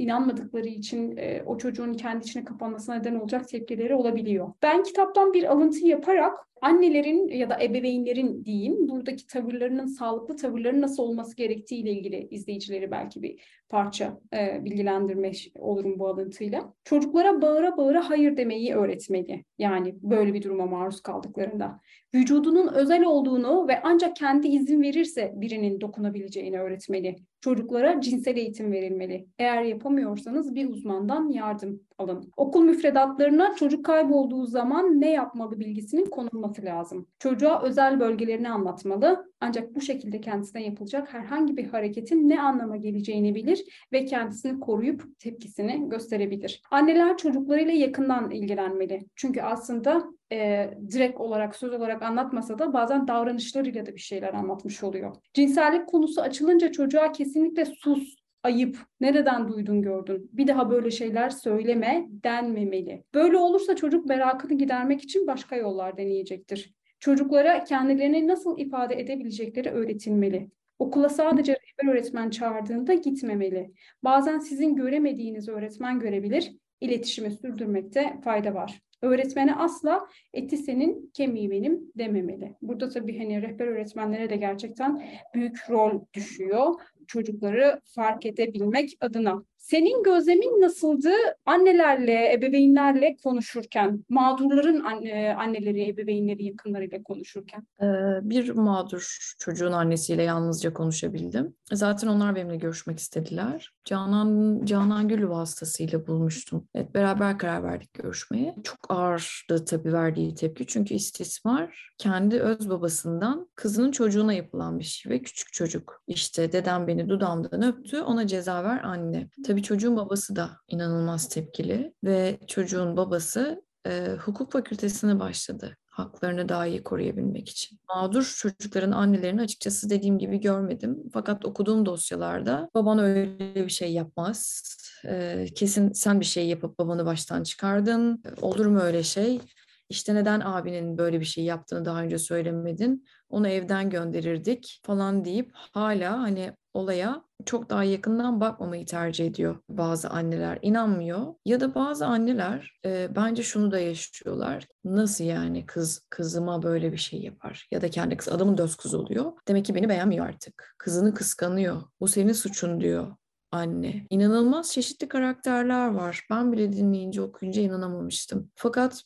inanmadıkları 0.00 0.68
için 0.68 1.16
e, 1.16 1.42
o 1.46 1.58
çocuğun 1.58 1.94
kendi 1.94 2.24
içine 2.24 2.44
kapanmasına 2.44 2.94
neden 2.94 3.14
olacak 3.14 3.48
tepkileri 3.48 3.94
olabiliyor. 3.94 4.52
Ben 4.62 4.82
kitaptan 4.82 5.32
bir 5.32 5.44
alıntı 5.44 5.86
yaparak 5.86 6.34
annelerin 6.62 7.28
ya 7.28 7.50
da 7.50 7.62
ebeveynlerin 7.62 8.44
diyeyim 8.44 8.88
buradaki 8.88 9.26
tavırlarının 9.26 9.86
sağlıklı 9.86 10.36
tavırların 10.36 10.82
nasıl 10.82 11.02
olması 11.02 11.36
gerektiği 11.36 11.82
ile 11.82 11.90
ilgili 11.90 12.28
izleyicileri 12.30 12.90
belki 12.90 13.22
bir 13.22 13.59
parça 13.70 14.20
e, 14.34 14.64
bilgilendirmiş 14.64 15.50
olurum 15.58 15.98
bu 15.98 16.08
alıntıyla. 16.08 16.74
Çocuklara 16.84 17.42
bağıra 17.42 17.76
bağıra 17.76 18.10
hayır 18.10 18.36
demeyi 18.36 18.74
öğretmeli. 18.74 19.44
Yani 19.58 19.94
böyle 20.02 20.34
bir 20.34 20.42
duruma 20.42 20.66
maruz 20.66 21.00
kaldıklarında. 21.00 21.80
Vücudunun 22.14 22.68
özel 22.74 23.04
olduğunu 23.04 23.68
ve 23.68 23.80
ancak 23.82 24.16
kendi 24.16 24.48
izin 24.48 24.82
verirse 24.82 25.32
birinin 25.36 25.80
dokunabileceğini 25.80 26.60
öğretmeli. 26.60 27.16
Çocuklara 27.40 28.00
cinsel 28.00 28.36
eğitim 28.36 28.72
verilmeli. 28.72 29.26
Eğer 29.38 29.62
yapamıyorsanız 29.62 30.54
bir 30.54 30.70
uzmandan 30.70 31.28
yardım 31.28 31.80
alın. 31.98 32.32
Okul 32.36 32.62
müfredatlarına 32.62 33.54
çocuk 33.54 33.84
kaybolduğu 33.84 34.46
zaman 34.46 35.00
ne 35.00 35.10
yapmalı 35.10 35.60
bilgisinin 35.60 36.04
konulması 36.04 36.64
lazım. 36.64 37.06
Çocuğa 37.18 37.62
özel 37.62 38.00
bölgelerini 38.00 38.50
anlatmalı. 38.50 39.30
Ancak 39.40 39.74
bu 39.74 39.80
şekilde 39.80 40.20
kendisine 40.20 40.64
yapılacak 40.64 41.14
herhangi 41.14 41.56
bir 41.56 41.66
hareketin 41.66 42.28
ne 42.28 42.42
anlama 42.42 42.76
geleceğini 42.76 43.34
bilir 43.34 43.64
ve 43.92 44.04
kendisini 44.04 44.60
koruyup 44.60 45.18
tepkisini 45.18 45.88
gösterebilir. 45.88 46.62
Anneler 46.70 47.16
çocuklarıyla 47.16 47.72
yakından 47.72 48.30
ilgilenmeli. 48.30 49.00
Çünkü 49.16 49.40
aslında 49.40 50.04
e, 50.32 50.70
direkt 50.92 51.20
olarak 51.20 51.56
söz 51.56 51.72
olarak 51.72 52.02
anlatmasa 52.02 52.58
da 52.58 52.72
bazen 52.72 53.08
davranışlarıyla 53.08 53.86
da 53.86 53.94
bir 53.94 54.00
şeyler 54.00 54.34
anlatmış 54.34 54.82
oluyor. 54.82 55.16
Cinsellik 55.34 55.86
konusu 55.86 56.20
açılınca 56.20 56.72
çocuğa 56.72 57.12
kesinlikle 57.12 57.64
sus, 57.64 58.16
ayıp, 58.42 58.78
nereden 59.00 59.48
duydun 59.48 59.82
gördün, 59.82 60.30
bir 60.32 60.46
daha 60.46 60.70
böyle 60.70 60.90
şeyler 60.90 61.30
söyleme 61.30 62.06
denmemeli. 62.10 63.04
Böyle 63.14 63.36
olursa 63.36 63.76
çocuk 63.76 64.06
merakını 64.06 64.58
gidermek 64.58 65.02
için 65.02 65.26
başka 65.26 65.56
yollar 65.56 65.96
deneyecektir. 65.96 66.74
Çocuklara 67.00 67.64
kendilerini 67.64 68.28
nasıl 68.28 68.58
ifade 68.58 69.00
edebilecekleri 69.00 69.70
öğretilmeli. 69.70 70.50
Okula 70.78 71.08
sadece 71.08 71.52
rehber 71.52 71.92
öğretmen 71.92 72.30
çağırdığında 72.30 72.94
gitmemeli. 72.94 73.72
Bazen 74.04 74.38
sizin 74.38 74.76
göremediğiniz 74.76 75.48
öğretmen 75.48 76.00
görebilir, 76.00 76.52
iletişimi 76.80 77.30
sürdürmekte 77.30 78.20
fayda 78.24 78.54
var. 78.54 78.80
Öğretmene 79.02 79.54
asla 79.54 80.08
eti 80.34 80.56
senin, 80.56 81.10
kemiği 81.14 81.50
benim 81.50 81.92
dememeli. 81.98 82.56
Burada 82.62 82.88
tabii 82.88 83.18
hani 83.18 83.42
rehber 83.42 83.66
öğretmenlere 83.66 84.30
de 84.30 84.36
gerçekten 84.36 85.02
büyük 85.34 85.70
rol 85.70 86.00
düşüyor 86.14 86.74
çocukları 87.06 87.80
fark 87.94 88.26
edebilmek 88.26 88.90
adına. 89.00 89.44
Senin 89.70 90.02
gözlemin 90.02 90.60
nasıldı 90.60 91.10
annelerle, 91.46 92.32
ebeveynlerle 92.32 93.16
konuşurken, 93.24 94.04
mağdurların 94.08 94.80
anne, 94.84 95.34
anneleri, 95.38 95.88
ebeveynleri, 95.88 96.44
yakınlarıyla 96.44 97.02
konuşurken? 97.02 97.66
Ee, 97.82 97.86
bir 98.22 98.50
mağdur 98.50 99.34
çocuğun 99.38 99.72
annesiyle 99.72 100.22
yalnızca 100.22 100.72
konuşabildim. 100.72 101.54
Zaten 101.72 102.08
onlar 102.08 102.34
benimle 102.34 102.56
görüşmek 102.56 102.98
istediler. 102.98 103.72
Canan 103.84 104.60
Canan 104.64 105.08
Gül 105.08 105.28
vasıtasıyla 105.28 106.06
bulmuştum. 106.06 106.68
Evet, 106.74 106.94
beraber 106.94 107.38
karar 107.38 107.62
verdik 107.62 107.94
görüşmeye. 107.94 108.54
Çok 108.64 108.78
ağırdı 108.88 109.64
tabii 109.64 109.92
verdiği 109.92 110.34
tepki. 110.34 110.66
Çünkü 110.66 110.94
istismar 110.94 111.90
kendi 111.98 112.40
öz 112.40 112.70
babasından 112.70 113.48
kızının 113.54 113.90
çocuğuna 113.90 114.32
yapılan 114.32 114.78
bir 114.78 114.84
şey 114.84 115.12
ve 115.12 115.22
küçük 115.22 115.52
çocuk. 115.52 116.02
İşte 116.06 116.52
dedem 116.52 116.86
beni 116.86 117.08
dudağımdan 117.08 117.62
öptü, 117.62 118.00
ona 118.00 118.26
ceza 118.26 118.64
ver 118.64 118.84
anne. 118.84 119.28
Tabii 119.46 119.59
çocuğun 119.62 119.96
babası 119.96 120.36
da 120.36 120.50
inanılmaz 120.68 121.28
tepkili 121.28 121.94
ve 122.04 122.38
çocuğun 122.46 122.96
babası 122.96 123.62
e, 123.86 124.16
hukuk 124.24 124.52
fakültesine 124.52 125.20
başladı 125.20 125.76
haklarını 125.90 126.48
daha 126.48 126.66
iyi 126.66 126.82
koruyabilmek 126.82 127.48
için. 127.48 127.78
Mağdur 127.88 128.34
çocukların 128.38 128.92
annelerini 128.92 129.40
açıkçası 129.40 129.90
dediğim 129.90 130.18
gibi 130.18 130.40
görmedim. 130.40 130.98
Fakat 131.12 131.44
okuduğum 131.44 131.86
dosyalarda 131.86 132.70
baban 132.74 132.98
öyle 132.98 133.54
bir 133.54 133.70
şey 133.70 133.92
yapmaz. 133.92 134.62
Ee, 135.04 135.46
kesin 135.54 135.92
sen 135.92 136.20
bir 136.20 136.24
şey 136.24 136.48
yapıp 136.48 136.78
babanı 136.78 137.06
baştan 137.06 137.42
çıkardın. 137.42 138.22
Olur 138.40 138.66
mu 138.66 138.80
öyle 138.80 139.02
şey? 139.02 139.40
İşte 139.88 140.14
neden 140.14 140.40
abinin 140.40 140.98
böyle 140.98 141.20
bir 141.20 141.24
şey 141.24 141.44
yaptığını 141.44 141.84
daha 141.84 142.02
önce 142.02 142.18
söylemedin? 142.18 143.06
Onu 143.28 143.48
evden 143.48 143.90
gönderirdik 143.90 144.80
falan 144.82 145.24
deyip 145.24 145.50
hala 145.54 146.18
hani 146.18 146.52
olaya 146.74 147.24
çok 147.46 147.70
daha 147.70 147.84
yakından 147.84 148.40
bakmamayı 148.40 148.86
tercih 148.86 149.26
ediyor 149.26 149.56
bazı 149.68 150.10
anneler. 150.10 150.58
inanmıyor 150.62 151.34
ya 151.44 151.60
da 151.60 151.74
bazı 151.74 152.06
anneler 152.06 152.80
e, 152.84 153.08
bence 153.16 153.42
şunu 153.42 153.70
da 153.70 153.78
yaşıyorlar. 153.78 154.66
Nasıl 154.84 155.24
yani 155.24 155.66
kız 155.66 156.06
kızıma 156.10 156.62
böyle 156.62 156.92
bir 156.92 156.98
şey 156.98 157.20
yapar 157.20 157.68
ya 157.70 157.82
da 157.82 157.90
kendi 157.90 158.16
kız 158.16 158.28
adamın 158.28 158.58
döz 158.58 158.76
kız 158.76 158.94
oluyor. 158.94 159.32
Demek 159.48 159.64
ki 159.64 159.74
beni 159.74 159.88
beğenmiyor 159.88 160.26
artık. 160.26 160.74
Kızını 160.78 161.14
kıskanıyor. 161.14 161.82
Bu 162.00 162.08
senin 162.08 162.32
suçun 162.32 162.80
diyor 162.80 163.16
anne. 163.52 164.06
İnanılmaz 164.10 164.72
çeşitli 164.72 165.08
karakterler 165.08 165.88
var. 165.88 166.26
Ben 166.30 166.52
bile 166.52 166.72
dinleyince 166.72 167.22
okuyunca 167.22 167.62
inanamamıştım. 167.62 168.50
Fakat 168.54 169.04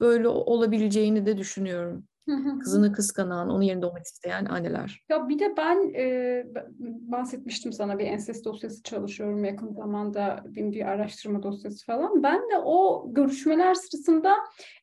böyle 0.00 0.28
olabileceğini 0.28 1.26
de 1.26 1.38
düşünüyorum. 1.38 2.04
Kızını 2.60 2.92
kıskanan, 2.92 3.50
onun 3.50 3.62
yerinde 3.62 3.86
olmak 3.86 4.04
isteyen 4.04 4.44
anneler. 4.44 5.04
Ya 5.08 5.28
bir 5.28 5.38
de 5.38 5.54
ben 5.56 5.94
e, 5.94 6.44
bahsetmiştim 6.78 7.72
sana 7.72 7.98
bir 7.98 8.04
ensest 8.04 8.44
dosyası 8.44 8.82
çalışıyorum 8.82 9.44
yakın 9.44 9.72
zamanda 9.72 10.44
bir, 10.46 10.72
bir 10.72 10.86
araştırma 10.86 11.42
dosyası 11.42 11.86
falan. 11.86 12.22
Ben 12.22 12.38
de 12.38 12.58
o 12.64 13.06
görüşmeler 13.14 13.74
sırasında 13.74 14.34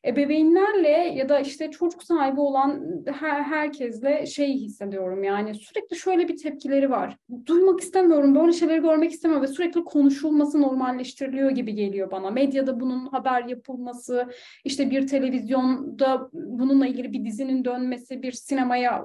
ebeveynlerle 0.06 0.88
ya 0.88 1.28
da 1.28 1.40
işte 1.40 1.70
çocuk 1.70 2.02
sahibi 2.02 2.40
olan 2.40 3.04
her, 3.06 3.42
herkesle 3.42 4.26
şey 4.26 4.54
hissediyorum 4.54 5.24
yani 5.24 5.54
sürekli 5.54 5.96
şöyle 5.96 6.28
bir 6.28 6.36
tepkileri 6.36 6.90
var. 6.90 7.16
Duymak 7.46 7.80
istemiyorum, 7.80 8.34
böyle 8.34 8.52
şeyleri 8.52 8.82
görmek 8.82 9.12
istemiyorum 9.12 9.48
ve 9.48 9.52
sürekli 9.52 9.84
konuşulması 9.84 10.60
normalleştiriliyor 10.60 11.50
gibi 11.50 11.74
geliyor 11.74 12.10
bana. 12.10 12.30
Medyada 12.30 12.80
bunun 12.80 13.06
haber 13.06 13.44
yapılması, 13.44 14.28
işte 14.64 14.90
bir 14.90 15.06
televizyonda 15.06 16.28
bununla 16.32 16.86
ilgili 16.86 17.12
bir 17.12 17.24
dizinin 17.34 17.64
dönmesi, 17.64 18.22
bir 18.22 18.32
sinemaya 18.32 19.04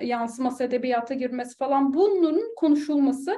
yansıması, 0.00 0.64
edebiyata 0.64 1.14
girmesi 1.14 1.56
falan 1.56 1.94
bunların 1.94 2.54
konuşulması 2.56 3.36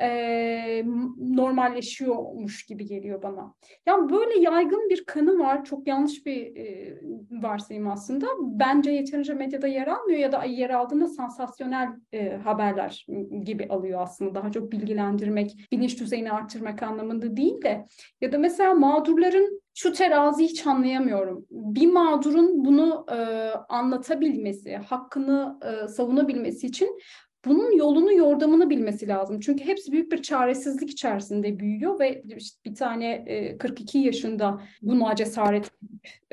e, 0.00 0.84
normalleşiyormuş 1.18 2.66
gibi 2.66 2.86
geliyor 2.86 3.22
bana. 3.22 3.54
Yani 3.86 4.12
böyle 4.12 4.40
yaygın 4.40 4.90
bir 4.90 5.04
kanı 5.04 5.38
var. 5.38 5.64
Çok 5.64 5.86
yanlış 5.86 6.26
bir 6.26 6.56
e, 6.56 6.98
varsayım 7.30 7.90
aslında. 7.90 8.26
Bence 8.40 8.90
yeterince 8.90 9.34
medyada 9.34 9.66
yer 9.66 9.86
almıyor 9.86 10.18
ya 10.18 10.32
da 10.32 10.44
yer 10.44 10.70
aldığında 10.70 11.06
sansasyonel 11.06 11.88
e, 12.12 12.36
haberler 12.36 13.06
gibi 13.44 13.66
alıyor 13.68 14.00
aslında. 14.02 14.34
Daha 14.34 14.50
çok 14.50 14.72
bilgilendirmek, 14.72 15.68
bilinç 15.72 16.00
düzeyini 16.00 16.32
arttırmak 16.32 16.82
anlamında 16.82 17.36
değil 17.36 17.62
de. 17.62 17.86
Ya 18.20 18.32
da 18.32 18.38
mesela 18.38 18.74
mağdurların 18.74 19.61
şu 19.74 19.92
terazi 19.92 20.44
hiç 20.44 20.66
anlayamıyorum. 20.66 21.46
Bir 21.50 21.92
mağdurun 21.92 22.64
bunu 22.64 23.06
e, 23.10 23.16
anlatabilmesi, 23.68 24.76
hakkını 24.76 25.58
e, 25.62 25.88
savunabilmesi 25.88 26.66
için 26.66 26.98
bunun 27.44 27.76
yolunu 27.76 28.12
yordamını 28.12 28.70
bilmesi 28.70 29.08
lazım. 29.08 29.40
Çünkü 29.40 29.64
hepsi 29.64 29.92
büyük 29.92 30.12
bir 30.12 30.22
çaresizlik 30.22 30.90
içerisinde 30.90 31.58
büyüyor 31.58 32.00
ve 32.00 32.22
işte 32.36 32.70
bir 32.70 32.74
tane 32.74 33.24
42 33.58 33.98
yaşında 33.98 34.60
buna 34.82 35.16
cesaret 35.16 35.70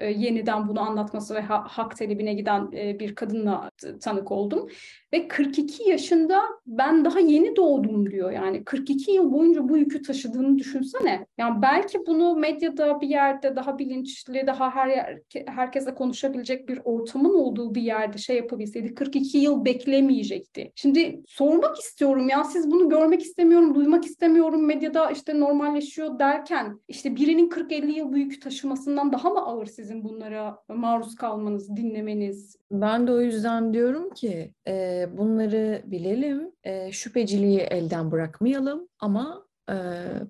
yeniden 0.02 0.68
bunu 0.68 0.80
anlatması 0.80 1.36
ve 1.36 1.42
hak 1.42 1.98
talebine 1.98 2.34
giden 2.34 2.72
bir 2.72 3.16
kadınla 3.16 3.72
tanık 4.02 4.32
oldum. 4.32 4.68
Ve 5.14 5.28
42 5.28 5.90
yaşında 5.90 6.42
ben 6.68 7.06
daha 7.06 7.20
yeni 7.20 7.56
doğdum 7.56 8.12
diyor. 8.12 8.32
Yani 8.32 8.64
42 8.64 9.12
yıl 9.12 9.32
boyunca 9.32 9.70
bu 9.70 9.78
yükü 9.78 10.02
taşıdığını 10.02 10.58
düşünsene. 10.58 11.26
Yani 11.38 11.62
belki 11.62 12.00
bunu 12.08 12.36
medyada 12.36 13.02
bir 13.02 13.08
yerde 13.08 13.56
daha 13.56 13.80
bilinçli, 13.80 14.48
daha 14.48 14.76
her 14.76 14.88
yer, 14.88 15.20
herkese 15.46 15.94
konuşabilecek 15.94 16.70
bir 16.70 16.80
ortamın 16.84 17.34
olduğu 17.34 17.76
bir 17.76 17.82
yerde 17.82 18.18
şey 18.18 18.38
yapabilseydi 18.38 18.96
42 18.96 19.38
yıl 19.38 19.66
beklemeyecekti. 19.66 20.72
Şimdi 20.76 20.99
sormak 21.28 21.80
istiyorum 21.80 22.30
ya 22.30 22.44
siz 22.44 22.72
bunu 22.72 22.90
görmek 22.90 23.22
istemiyorum, 23.22 23.76
duymak 23.76 24.06
istemiyorum 24.06 24.66
medyada 24.66 25.12
işte 25.12 25.40
normalleşiyor 25.40 26.20
derken 26.20 26.80
işte 26.88 27.16
birinin 27.16 27.50
40-50 27.50 27.86
yıl 27.92 28.14
bu 28.14 28.18
yükü 28.18 28.40
taşımasından 28.40 29.14
daha 29.14 29.30
mı 29.30 29.46
ağır 29.46 29.66
sizin 29.66 30.04
bunlara 30.04 30.58
maruz 30.68 31.16
kalmanız, 31.16 31.76
dinlemeniz? 31.76 32.56
Ben 32.72 33.08
de 33.08 33.12
o 33.12 33.22
yüzden 33.22 33.74
diyorum 33.74 34.10
ki 34.10 34.54
e, 34.68 35.06
bunları 35.18 35.82
bilelim, 35.86 36.52
e, 36.64 36.92
şüpheciliği 36.92 37.60
elden 37.60 38.12
bırakmayalım 38.12 38.88
ama 39.00 39.46
e, 39.70 39.76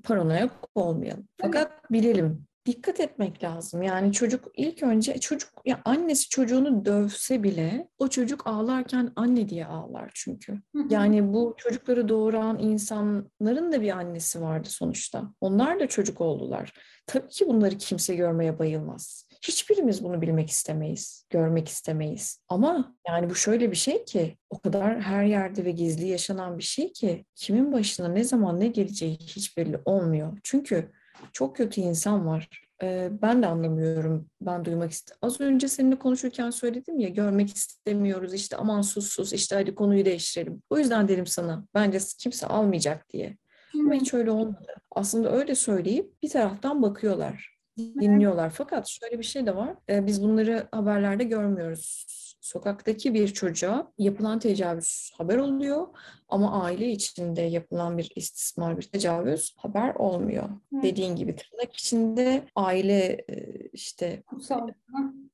paranoyak 0.04 0.52
olmayalım. 0.76 1.28
Fakat 1.42 1.92
bilelim 1.92 2.49
dikkat 2.66 3.00
etmek 3.00 3.44
lazım. 3.44 3.82
Yani 3.82 4.14
çocuk 4.14 4.48
ilk 4.56 4.84
önce 4.84 5.20
çocuk 5.20 5.50
ya 5.66 5.82
annesi 5.86 6.30
çocuğunu 6.30 6.86
dövse 6.86 7.44
bile 7.44 7.88
o 7.98 8.08
çocuk 8.08 8.48
ağlarken 8.48 9.12
anne 9.16 9.50
diye 9.50 9.66
ağlar 9.66 10.12
çünkü. 10.14 10.62
Yani 10.90 11.34
bu 11.34 11.56
çocukları 11.58 12.10
doğuran 12.10 12.60
insanların 12.60 13.72
da 13.72 13.82
bir 13.82 13.98
annesi 13.98 14.42
vardı 14.42 14.68
sonuçta. 14.70 15.24
Onlar 15.42 15.80
da 15.80 15.88
çocuk 15.88 16.22
oldular. 16.22 16.74
Tabii 17.08 17.28
ki 17.28 17.48
bunları 17.48 17.78
kimse 17.78 18.16
görmeye 18.16 18.60
bayılmaz. 18.60 19.30
Hiçbirimiz 19.42 20.04
bunu 20.04 20.22
bilmek 20.22 20.50
istemeyiz, 20.50 21.26
görmek 21.30 21.68
istemeyiz. 21.68 22.44
Ama 22.50 22.96
yani 23.08 23.30
bu 23.30 23.36
şöyle 23.36 23.72
bir 23.72 23.76
şey 23.76 24.06
ki 24.06 24.38
o 24.50 24.60
kadar 24.60 25.02
her 25.02 25.24
yerde 25.24 25.66
ve 25.66 25.72
gizli 25.72 26.08
yaşanan 26.08 26.58
bir 26.58 26.64
şey 26.64 26.94
ki 26.94 27.26
kimin 27.36 27.72
başına 27.72 28.08
ne 28.08 28.24
zaman 28.24 28.60
ne 28.60 28.68
geleceği 28.68 29.18
hiç 29.18 29.58
belli 29.58 29.80
olmuyor. 29.86 30.40
Çünkü 30.44 30.92
çok 31.34 31.56
kötü 31.56 31.82
insan 31.82 32.28
var. 32.28 32.64
Ee, 32.84 33.10
ben 33.22 33.44
de 33.44 33.48
anlamıyorum. 33.48 34.30
Ben 34.42 34.66
duymak 34.66 34.92
istedim. 34.92 35.18
Az 35.22 35.42
önce 35.42 35.68
seninle 35.68 35.96
konuşurken 35.96 36.50
söyledim 36.50 37.00
ya 37.00 37.10
görmek 37.10 37.56
istemiyoruz 37.56 38.34
işte 38.34 38.58
aman 38.58 38.82
sus 38.82 39.10
sus 39.10 39.34
işte 39.34 39.56
hadi 39.56 39.76
konuyu 39.76 40.06
değiştirelim. 40.06 40.62
O 40.70 40.78
yüzden 40.78 41.08
dedim 41.08 41.28
sana 41.28 41.66
bence 41.74 42.00
kimse 42.20 42.48
almayacak 42.48 43.10
diye. 43.10 43.38
Ama 43.76 43.94
hiç 43.94 44.14
öyle 44.14 44.32
olmadı. 44.32 44.74
Aslında 44.92 45.32
öyle 45.32 45.56
söyleyip 45.56 46.24
bir 46.24 46.30
taraftan 46.30 46.82
bakıyorlar 46.82 47.60
dinliyorlar. 47.78 48.50
Fakat 48.50 48.88
şöyle 48.88 49.20
bir 49.20 49.24
şey 49.24 49.46
de 49.46 49.56
var. 49.56 49.76
Biz 49.90 50.24
bunları 50.24 50.68
haberlerde 50.72 51.24
görmüyoruz. 51.24 52.06
Sokaktaki 52.50 53.14
bir 53.14 53.28
çocuğa 53.28 53.92
yapılan 53.98 54.40
tecavüz 54.40 55.12
haber 55.18 55.38
oluyor 55.38 55.88
ama 56.28 56.64
aile 56.64 56.90
içinde 56.90 57.42
yapılan 57.42 57.98
bir 57.98 58.12
istismar, 58.16 58.78
bir 58.78 58.82
tecavüz 58.82 59.56
haber 59.58 59.96
olmuyor. 59.96 60.50
Evet. 60.74 60.84
Dediğin 60.84 61.16
gibi 61.16 61.36
tırnak 61.36 61.76
içinde 61.76 62.44
aile 62.56 63.26
e, 63.30 63.56
işte 63.74 64.24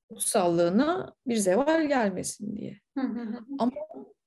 kutsallığına 0.09 1.13
bir 1.27 1.35
zeval 1.35 1.87
gelmesin 1.87 2.55
diye. 2.55 2.79
Ama 3.59 3.71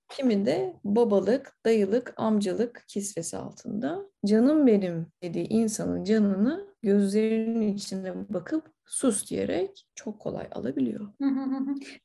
kimi 0.09 0.47
de 0.47 0.77
babalık, 0.85 1.59
dayılık, 1.65 2.15
amcalık 2.17 2.85
kisvesi 2.89 3.37
altında 3.37 4.11
canım 4.27 4.67
benim 4.67 5.07
dediği 5.23 5.49
insanın 5.49 6.05
canını 6.05 6.67
gözlerinin 6.83 7.75
içine 7.75 8.15
bakıp 8.35 8.78
sus 8.89 9.31
diyerek 9.31 9.87
çok 9.95 10.21
kolay 10.21 10.47
alabiliyor. 10.53 11.09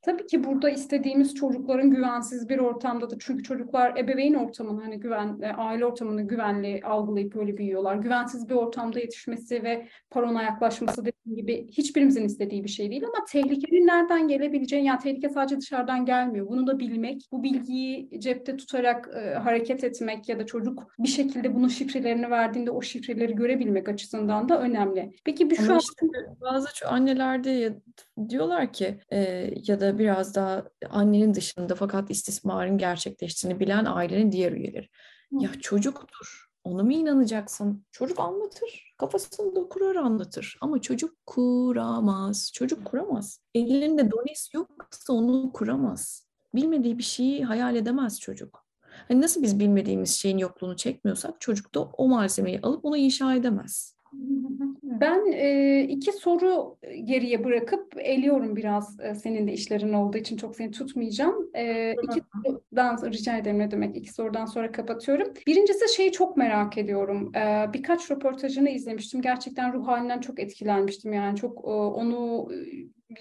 Tabii 0.01 0.27
ki 0.27 0.43
burada 0.43 0.69
istediğimiz 0.69 1.35
çocukların 1.35 1.91
güvensiz 1.91 2.49
bir 2.49 2.59
ortamdadır. 2.59 3.17
Çünkü 3.19 3.43
çocuklar 3.43 3.97
ebeveyn 3.97 4.33
ortamını 4.33 4.81
hani 4.81 4.99
güven, 4.99 5.39
e, 5.41 5.47
aile 5.53 5.85
ortamını 5.85 6.21
güvenli 6.21 6.81
algılayıp 6.83 7.35
öyle 7.35 7.57
büyüyorlar. 7.57 7.95
Güvensiz 7.95 8.49
bir 8.49 8.55
ortamda 8.55 8.99
yetişmesi 8.99 9.63
ve 9.63 9.87
parona 10.09 10.43
yaklaşması 10.43 11.05
dediğim 11.05 11.35
gibi 11.35 11.67
hiçbirimizin 11.71 12.25
istediği 12.25 12.63
bir 12.63 12.69
şey 12.69 12.91
değil 12.91 13.03
ama 13.03 13.25
tehlikenin 13.29 13.87
nereden 13.87 14.27
gelebileceğini 14.27 14.87
yani 14.87 14.99
tehlike 14.99 15.29
sadece 15.29 15.57
dışarıdan 15.57 16.05
gelmiyor. 16.05 16.47
Bunu 16.47 16.67
da 16.67 16.79
bilmek, 16.79 17.21
bu 17.31 17.43
bilgiyi 17.43 18.19
cepte 18.19 18.57
tutarak 18.57 19.09
e, 19.15 19.33
hareket 19.33 19.83
etmek 19.83 20.29
ya 20.29 20.39
da 20.39 20.45
çocuk 20.45 20.87
bir 20.99 21.07
şekilde 21.07 21.55
bunun 21.55 21.67
şifrelerini 21.67 22.29
verdiğinde 22.29 22.71
o 22.71 22.81
şifreleri 22.81 23.35
görebilmek 23.35 23.89
açısından 23.89 24.49
da 24.49 24.61
önemli. 24.61 25.11
Peki 25.25 25.49
bir 25.49 25.55
şu 25.55 25.73
an... 25.73 25.79
Işte 25.79 26.07
bazı 26.73 26.93
annelerde 26.93 27.81
diyorlar 28.29 28.73
ki 28.73 28.99
e, 29.11 29.49
ya 29.67 29.79
da 29.79 29.99
biraz 29.99 30.35
daha 30.35 30.63
annenin 30.89 31.33
dışında 31.33 31.75
fakat 31.75 32.11
istismarın 32.11 32.77
gerçekleştiğini 32.77 33.59
bilen 33.59 33.85
ailenin 33.85 34.31
diğer 34.31 34.51
üyeleri. 34.51 34.89
Ya 35.31 35.49
çocuktur. 35.61 36.49
Ona 36.63 36.83
mı 36.83 36.93
inanacaksın? 36.93 37.85
Çocuk 37.91 38.19
anlatır. 38.19 38.95
Kafasında 38.97 39.69
kurar 39.69 39.95
anlatır. 39.95 40.57
Ama 40.61 40.81
çocuk 40.81 41.25
kuramaz. 41.25 42.51
Çocuk 42.53 42.85
kuramaz. 42.85 43.39
Elinde 43.55 44.11
dones 44.11 44.49
yoksa 44.53 45.13
onu 45.13 45.51
kuramaz. 45.53 46.27
Bilmediği 46.55 46.97
bir 46.97 47.03
şeyi 47.03 47.45
hayal 47.45 47.75
edemez 47.75 48.19
çocuk. 48.19 48.65
Hani 49.07 49.21
nasıl 49.21 49.41
biz 49.43 49.59
bilmediğimiz 49.59 50.15
şeyin 50.15 50.37
yokluğunu 50.37 50.77
çekmiyorsak 50.77 51.41
çocuk 51.41 51.75
da 51.75 51.79
o 51.81 52.07
malzemeyi 52.07 52.59
alıp 52.61 52.85
onu 52.85 52.97
inşa 52.97 53.35
edemez. 53.35 53.95
Ben 54.83 55.31
e, 55.31 55.81
iki 55.89 56.11
soru 56.11 56.77
geriye 57.03 57.43
bırakıp 57.43 57.93
eliyorum 57.97 58.55
biraz 58.55 58.99
e, 58.99 59.15
senin 59.15 59.47
de 59.47 59.53
işlerin 59.53 59.93
olduğu 59.93 60.17
için 60.17 60.37
çok 60.37 60.55
seni 60.55 60.71
tutmayacağım. 60.71 61.49
E, 61.55 61.93
iki 62.03 62.21
sorudan 62.45 63.11
rica 63.11 63.37
ederim 63.37 63.59
ne 63.59 63.71
demek 63.71 63.97
iki 63.97 64.13
sorudan 64.13 64.45
sonra 64.45 64.71
kapatıyorum. 64.71 65.33
Birincisi 65.47 65.95
şeyi 65.95 66.11
çok 66.11 66.37
merak 66.37 66.77
ediyorum. 66.77 67.31
E, 67.35 67.73
birkaç 67.73 68.11
röportajını 68.11 68.69
izlemiştim. 68.69 69.21
Gerçekten 69.21 69.73
ruh 69.73 69.87
halinden 69.87 70.19
çok 70.19 70.39
etkilenmiştim 70.39 71.13
yani 71.13 71.37
çok 71.37 71.57
e, 71.57 71.71
onu 71.71 72.49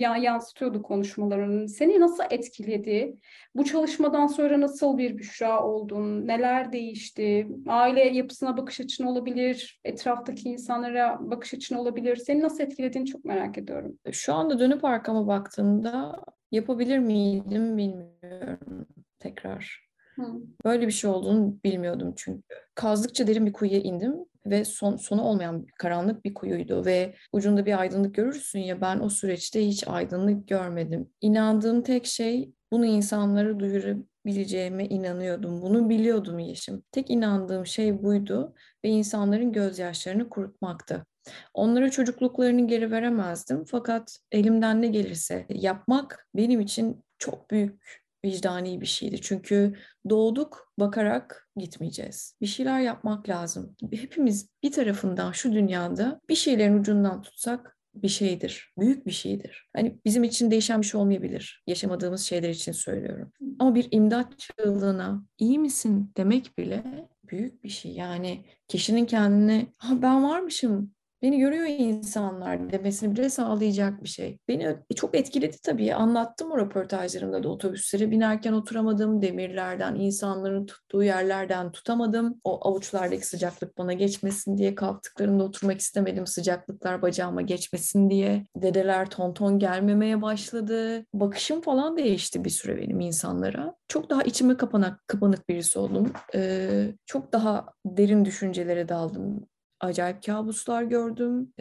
ya 0.00 0.16
yansıtıyordu 0.16 0.82
konuşmalarının. 0.82 1.66
Seni 1.66 2.00
nasıl 2.00 2.24
etkiledi? 2.30 3.16
Bu 3.54 3.64
çalışmadan 3.64 4.26
sonra 4.26 4.60
nasıl 4.60 4.98
bir 4.98 5.18
Büşra 5.18 5.64
oldun? 5.64 6.26
Neler 6.26 6.72
değişti? 6.72 7.48
Aile 7.68 8.00
yapısına 8.00 8.56
bakış 8.56 8.80
açın 8.80 9.04
olabilir, 9.04 9.80
etraftaki 9.84 10.48
insanlara 10.48 11.18
bakış 11.20 11.54
açın 11.54 11.76
olabilir. 11.76 12.16
Seni 12.16 12.40
nasıl 12.40 12.64
etkilediğini 12.64 13.08
çok 13.08 13.24
merak 13.24 13.58
ediyorum. 13.58 13.98
Şu 14.12 14.34
anda 14.34 14.58
dönüp 14.58 14.84
arkama 14.84 15.26
baktığımda 15.26 16.24
yapabilir 16.50 16.98
miydim 16.98 17.76
bilmiyorum 17.76 18.86
tekrar. 19.18 19.88
Hı. 20.16 20.22
Böyle 20.64 20.86
bir 20.86 20.92
şey 20.92 21.10
olduğunu 21.10 21.56
bilmiyordum 21.64 22.14
çünkü. 22.16 22.54
Kazdıkça 22.74 23.26
derin 23.26 23.46
bir 23.46 23.52
kuyuya 23.52 23.80
indim 23.80 24.14
ve 24.46 24.64
son, 24.64 24.96
sonu 24.96 25.22
olmayan 25.22 25.66
karanlık 25.78 26.24
bir 26.24 26.34
kuyuydu 26.34 26.84
ve 26.84 27.14
ucunda 27.32 27.66
bir 27.66 27.80
aydınlık 27.80 28.14
görürsün 28.14 28.58
ya 28.58 28.80
ben 28.80 29.00
o 29.00 29.08
süreçte 29.08 29.66
hiç 29.66 29.88
aydınlık 29.88 30.48
görmedim. 30.48 31.10
İnandığım 31.20 31.82
tek 31.82 32.06
şey 32.06 32.52
bunu 32.72 32.86
insanlara 32.86 33.60
duyurabileceğime 33.60 34.84
inanıyordum. 34.86 35.62
Bunu 35.62 35.88
biliyordum 35.88 36.38
Yeşim. 36.38 36.82
Tek 36.92 37.10
inandığım 37.10 37.66
şey 37.66 38.02
buydu 38.02 38.54
ve 38.84 38.88
insanların 38.88 39.52
gözyaşlarını 39.52 40.28
kurutmaktı. 40.28 41.06
Onlara 41.54 41.90
çocukluklarını 41.90 42.66
geri 42.66 42.90
veremezdim 42.90 43.64
fakat 43.64 44.18
elimden 44.32 44.82
ne 44.82 44.86
gelirse 44.86 45.46
yapmak 45.48 46.28
benim 46.34 46.60
için 46.60 47.04
çok 47.18 47.50
büyük 47.50 48.01
vicdani 48.24 48.80
bir 48.80 48.86
şeydi. 48.86 49.20
Çünkü 49.20 49.74
doğduk 50.08 50.72
bakarak 50.78 51.48
gitmeyeceğiz. 51.56 52.36
Bir 52.40 52.46
şeyler 52.46 52.80
yapmak 52.80 53.28
lazım. 53.28 53.76
Hepimiz 53.92 54.48
bir 54.62 54.72
tarafından 54.72 55.32
şu 55.32 55.52
dünyada 55.52 56.20
bir 56.28 56.34
şeylerin 56.34 56.78
ucundan 56.78 57.22
tutsak 57.22 57.78
bir 57.94 58.08
şeydir. 58.08 58.72
Büyük 58.78 59.06
bir 59.06 59.10
şeydir. 59.10 59.68
Hani 59.76 59.98
bizim 60.04 60.24
için 60.24 60.50
değişen 60.50 60.80
bir 60.80 60.86
şey 60.86 61.00
olmayabilir. 61.00 61.62
Yaşamadığımız 61.66 62.22
şeyler 62.22 62.50
için 62.50 62.72
söylüyorum. 62.72 63.32
Ama 63.58 63.74
bir 63.74 63.88
imdat 63.90 64.38
çığlığına 64.38 65.26
iyi 65.38 65.58
misin 65.58 66.12
demek 66.16 66.58
bile 66.58 67.08
büyük 67.24 67.64
bir 67.64 67.68
şey. 67.68 67.92
Yani 67.92 68.44
kişinin 68.68 69.06
kendine 69.06 69.66
ha 69.76 70.02
ben 70.02 70.24
varmışım 70.24 70.94
beni 71.22 71.38
görüyor 71.38 71.66
insanlar 71.66 72.72
demesini 72.72 73.16
bile 73.16 73.30
sağlayacak 73.30 74.02
bir 74.02 74.08
şey. 74.08 74.38
Beni 74.48 74.76
çok 74.96 75.14
etkiledi 75.14 75.56
tabii. 75.62 75.94
Anlattım 75.94 76.50
o 76.50 76.58
röportajlarımda 76.58 77.42
da 77.42 77.48
otobüslere 77.48 78.10
binerken 78.10 78.52
oturamadım. 78.52 79.22
Demirlerden, 79.22 79.94
insanların 79.94 80.66
tuttuğu 80.66 81.02
yerlerden 81.02 81.72
tutamadım. 81.72 82.40
O 82.44 82.68
avuçlardaki 82.68 83.26
sıcaklık 83.26 83.78
bana 83.78 83.92
geçmesin 83.92 84.58
diye 84.58 84.74
kalktıklarında 84.74 85.44
oturmak 85.44 85.80
istemedim. 85.80 86.26
Sıcaklıklar 86.26 87.02
bacağıma 87.02 87.42
geçmesin 87.42 88.10
diye. 88.10 88.46
Dedeler 88.56 89.10
tonton 89.10 89.58
gelmemeye 89.58 90.22
başladı. 90.22 91.04
Bakışım 91.14 91.60
falan 91.60 91.96
değişti 91.96 92.44
bir 92.44 92.50
süre 92.50 92.76
benim 92.76 93.00
insanlara. 93.00 93.74
Çok 93.88 94.10
daha 94.10 94.22
içime 94.22 94.56
kapanak, 94.56 95.08
kapanık 95.08 95.48
birisi 95.48 95.78
oldum. 95.78 96.12
Ee, 96.34 96.92
çok 97.06 97.32
daha 97.32 97.66
derin 97.86 98.24
düşüncelere 98.24 98.88
daldım 98.88 99.46
acayip 99.82 100.22
kabuslar 100.22 100.82
gördüm. 100.82 101.52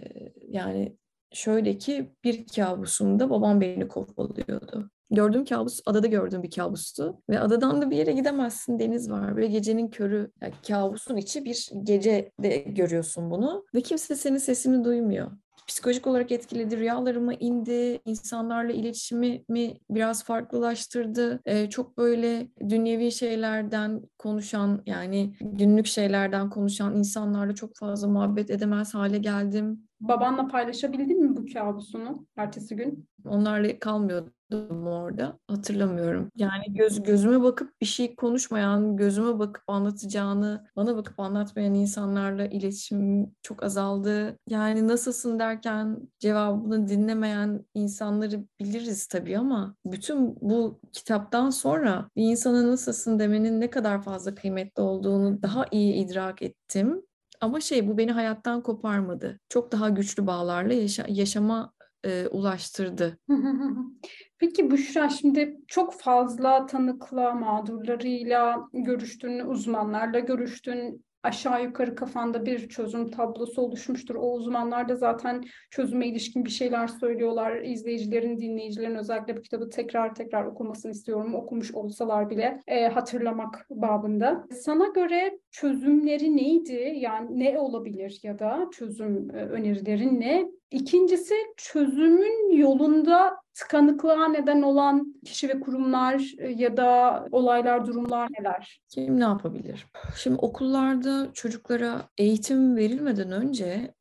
Yani 0.47 0.97
şöyle 1.33 1.77
ki 1.77 2.15
bir 2.23 2.47
kabusumda 2.47 3.29
babam 3.29 3.61
beni 3.61 3.87
kovalıyordu. 3.87 4.89
Gördüğüm 5.13 5.45
kabus 5.45 5.81
adada 5.85 6.07
gördüğüm 6.07 6.43
bir 6.43 6.51
kabustu 6.51 7.21
ve 7.29 7.39
adadan 7.39 7.81
da 7.81 7.89
bir 7.89 7.97
yere 7.97 8.11
gidemezsin 8.11 8.79
deniz 8.79 9.11
var 9.11 9.37
ve 9.37 9.47
gecenin 9.47 9.87
körü 9.87 10.31
yani 10.41 10.53
kabusun 10.67 11.17
içi 11.17 11.45
bir 11.45 11.69
gece 11.83 12.31
de 12.43 12.57
görüyorsun 12.57 13.31
bunu 13.31 13.65
ve 13.75 13.81
kimse 13.81 14.15
senin 14.15 14.37
sesini 14.37 14.83
duymuyor 14.83 15.31
psikolojik 15.67 16.07
olarak 16.07 16.31
etkiledi, 16.31 16.77
rüyalarıma 16.77 17.33
indi, 17.33 18.01
insanlarla 18.05 18.71
iletişimimi 18.71 19.77
biraz 19.89 20.23
farklılaştırdı. 20.23 21.41
Ee, 21.45 21.69
çok 21.69 21.97
böyle 21.97 22.47
dünyevi 22.69 23.11
şeylerden 23.11 24.01
konuşan 24.17 24.83
yani 24.85 25.35
günlük 25.41 25.87
şeylerden 25.87 26.49
konuşan 26.49 26.95
insanlarla 26.97 27.55
çok 27.55 27.75
fazla 27.75 28.07
muhabbet 28.07 28.49
edemez 28.49 28.93
hale 28.93 29.17
geldim. 29.17 29.87
Babanla 30.01 30.47
paylaşabildin 30.47 31.23
mi 31.23 31.37
bu 31.37 31.45
kabusunu 31.53 32.25
ertesi 32.37 32.75
gün? 32.75 33.07
Onlarla 33.25 33.79
kalmıyordum 33.79 34.87
orada. 34.87 35.39
Hatırlamıyorum. 35.47 36.29
Yani 36.35 36.63
göz 36.73 37.03
gözüme 37.03 37.43
bakıp 37.43 37.81
bir 37.81 37.85
şey 37.85 38.15
konuşmayan, 38.15 38.97
gözüme 38.97 39.39
bakıp 39.39 39.63
anlatacağını, 39.67 40.67
bana 40.75 40.95
bakıp 40.95 41.19
anlatmayan 41.19 41.73
insanlarla 41.73 42.45
iletişim 42.45 43.31
çok 43.41 43.63
azaldı. 43.63 44.37
Yani 44.49 44.87
nasılsın 44.87 45.39
derken 45.39 45.97
cevabını 46.19 46.87
dinlemeyen 46.87 47.65
insanları 47.73 48.45
biliriz 48.59 49.07
tabii 49.07 49.37
ama 49.37 49.75
bütün 49.85 50.37
bu 50.41 50.79
kitaptan 50.93 51.49
sonra 51.49 52.09
bir 52.15 52.23
insana 52.23 52.67
nasılsın 52.67 53.19
demenin 53.19 53.61
ne 53.61 53.69
kadar 53.69 54.01
fazla 54.01 54.35
kıymetli 54.35 54.81
olduğunu 54.81 55.41
daha 55.41 55.65
iyi 55.71 55.93
idrak 55.93 56.41
ettim. 56.41 57.01
Ama 57.41 57.61
şey 57.61 57.87
bu 57.87 57.97
beni 57.97 58.11
hayattan 58.11 58.63
koparmadı. 58.63 59.39
Çok 59.49 59.71
daha 59.71 59.89
güçlü 59.89 60.27
bağlarla 60.27 60.73
yaşa 60.73 61.05
yaşama 61.07 61.73
e, 62.03 62.27
ulaştırdı. 62.27 63.17
Peki 64.39 64.71
Büşra 64.71 65.09
şimdi 65.09 65.57
çok 65.67 65.93
fazla 65.93 66.65
tanıkla, 66.65 67.33
mağdurlarıyla 67.33 68.67
görüştün, 68.73 69.39
uzmanlarla 69.39 70.19
görüştün 70.19 71.05
aşağı 71.23 71.63
yukarı 71.63 71.95
kafanda 71.95 72.45
bir 72.45 72.69
çözüm 72.69 73.11
tablosu 73.11 73.61
oluşmuştur. 73.61 74.15
O 74.15 74.33
uzmanlar 74.33 74.89
da 74.89 74.95
zaten 74.95 75.43
çözüme 75.69 76.07
ilişkin 76.07 76.45
bir 76.45 76.49
şeyler 76.49 76.87
söylüyorlar. 76.87 77.61
İzleyicilerin, 77.61 78.39
dinleyicilerin 78.39 78.95
özellikle 78.95 79.37
bu 79.37 79.41
kitabı 79.41 79.69
tekrar 79.69 80.15
tekrar 80.15 80.45
okumasını 80.45 80.91
istiyorum. 80.91 81.35
Okumuş 81.35 81.73
olsalar 81.73 82.29
bile 82.29 82.59
e, 82.67 82.87
hatırlamak 82.87 83.67
babında. 83.69 84.47
Sana 84.51 84.87
göre 84.87 85.39
çözümleri 85.51 86.37
neydi? 86.37 86.93
Yani 86.97 87.39
ne 87.39 87.59
olabilir 87.59 88.19
ya 88.23 88.39
da 88.39 88.67
çözüm 88.71 89.29
e, 89.35 89.37
önerilerin 89.37 90.19
ne? 90.19 90.45
İkincisi 90.71 91.35
çözümün 91.57 92.57
yolunda 92.57 93.37
tıkanıklığa 93.53 94.27
neden 94.27 94.61
olan 94.61 95.15
kişi 95.25 95.49
ve 95.49 95.59
kurumlar 95.59 96.31
e, 96.37 96.49
ya 96.49 96.77
da 96.77 97.25
olaylar, 97.31 97.85
durumlar 97.87 98.29
neler? 98.39 98.81
Kim 98.89 99.19
ne 99.19 99.23
yapabilir? 99.23 99.85
Şimdi 100.17 100.37
okullarda 100.37 101.27
çocuklara 101.33 102.01
eğitim 102.17 102.75
verilmeden 102.75 103.31
önce, 103.31 103.93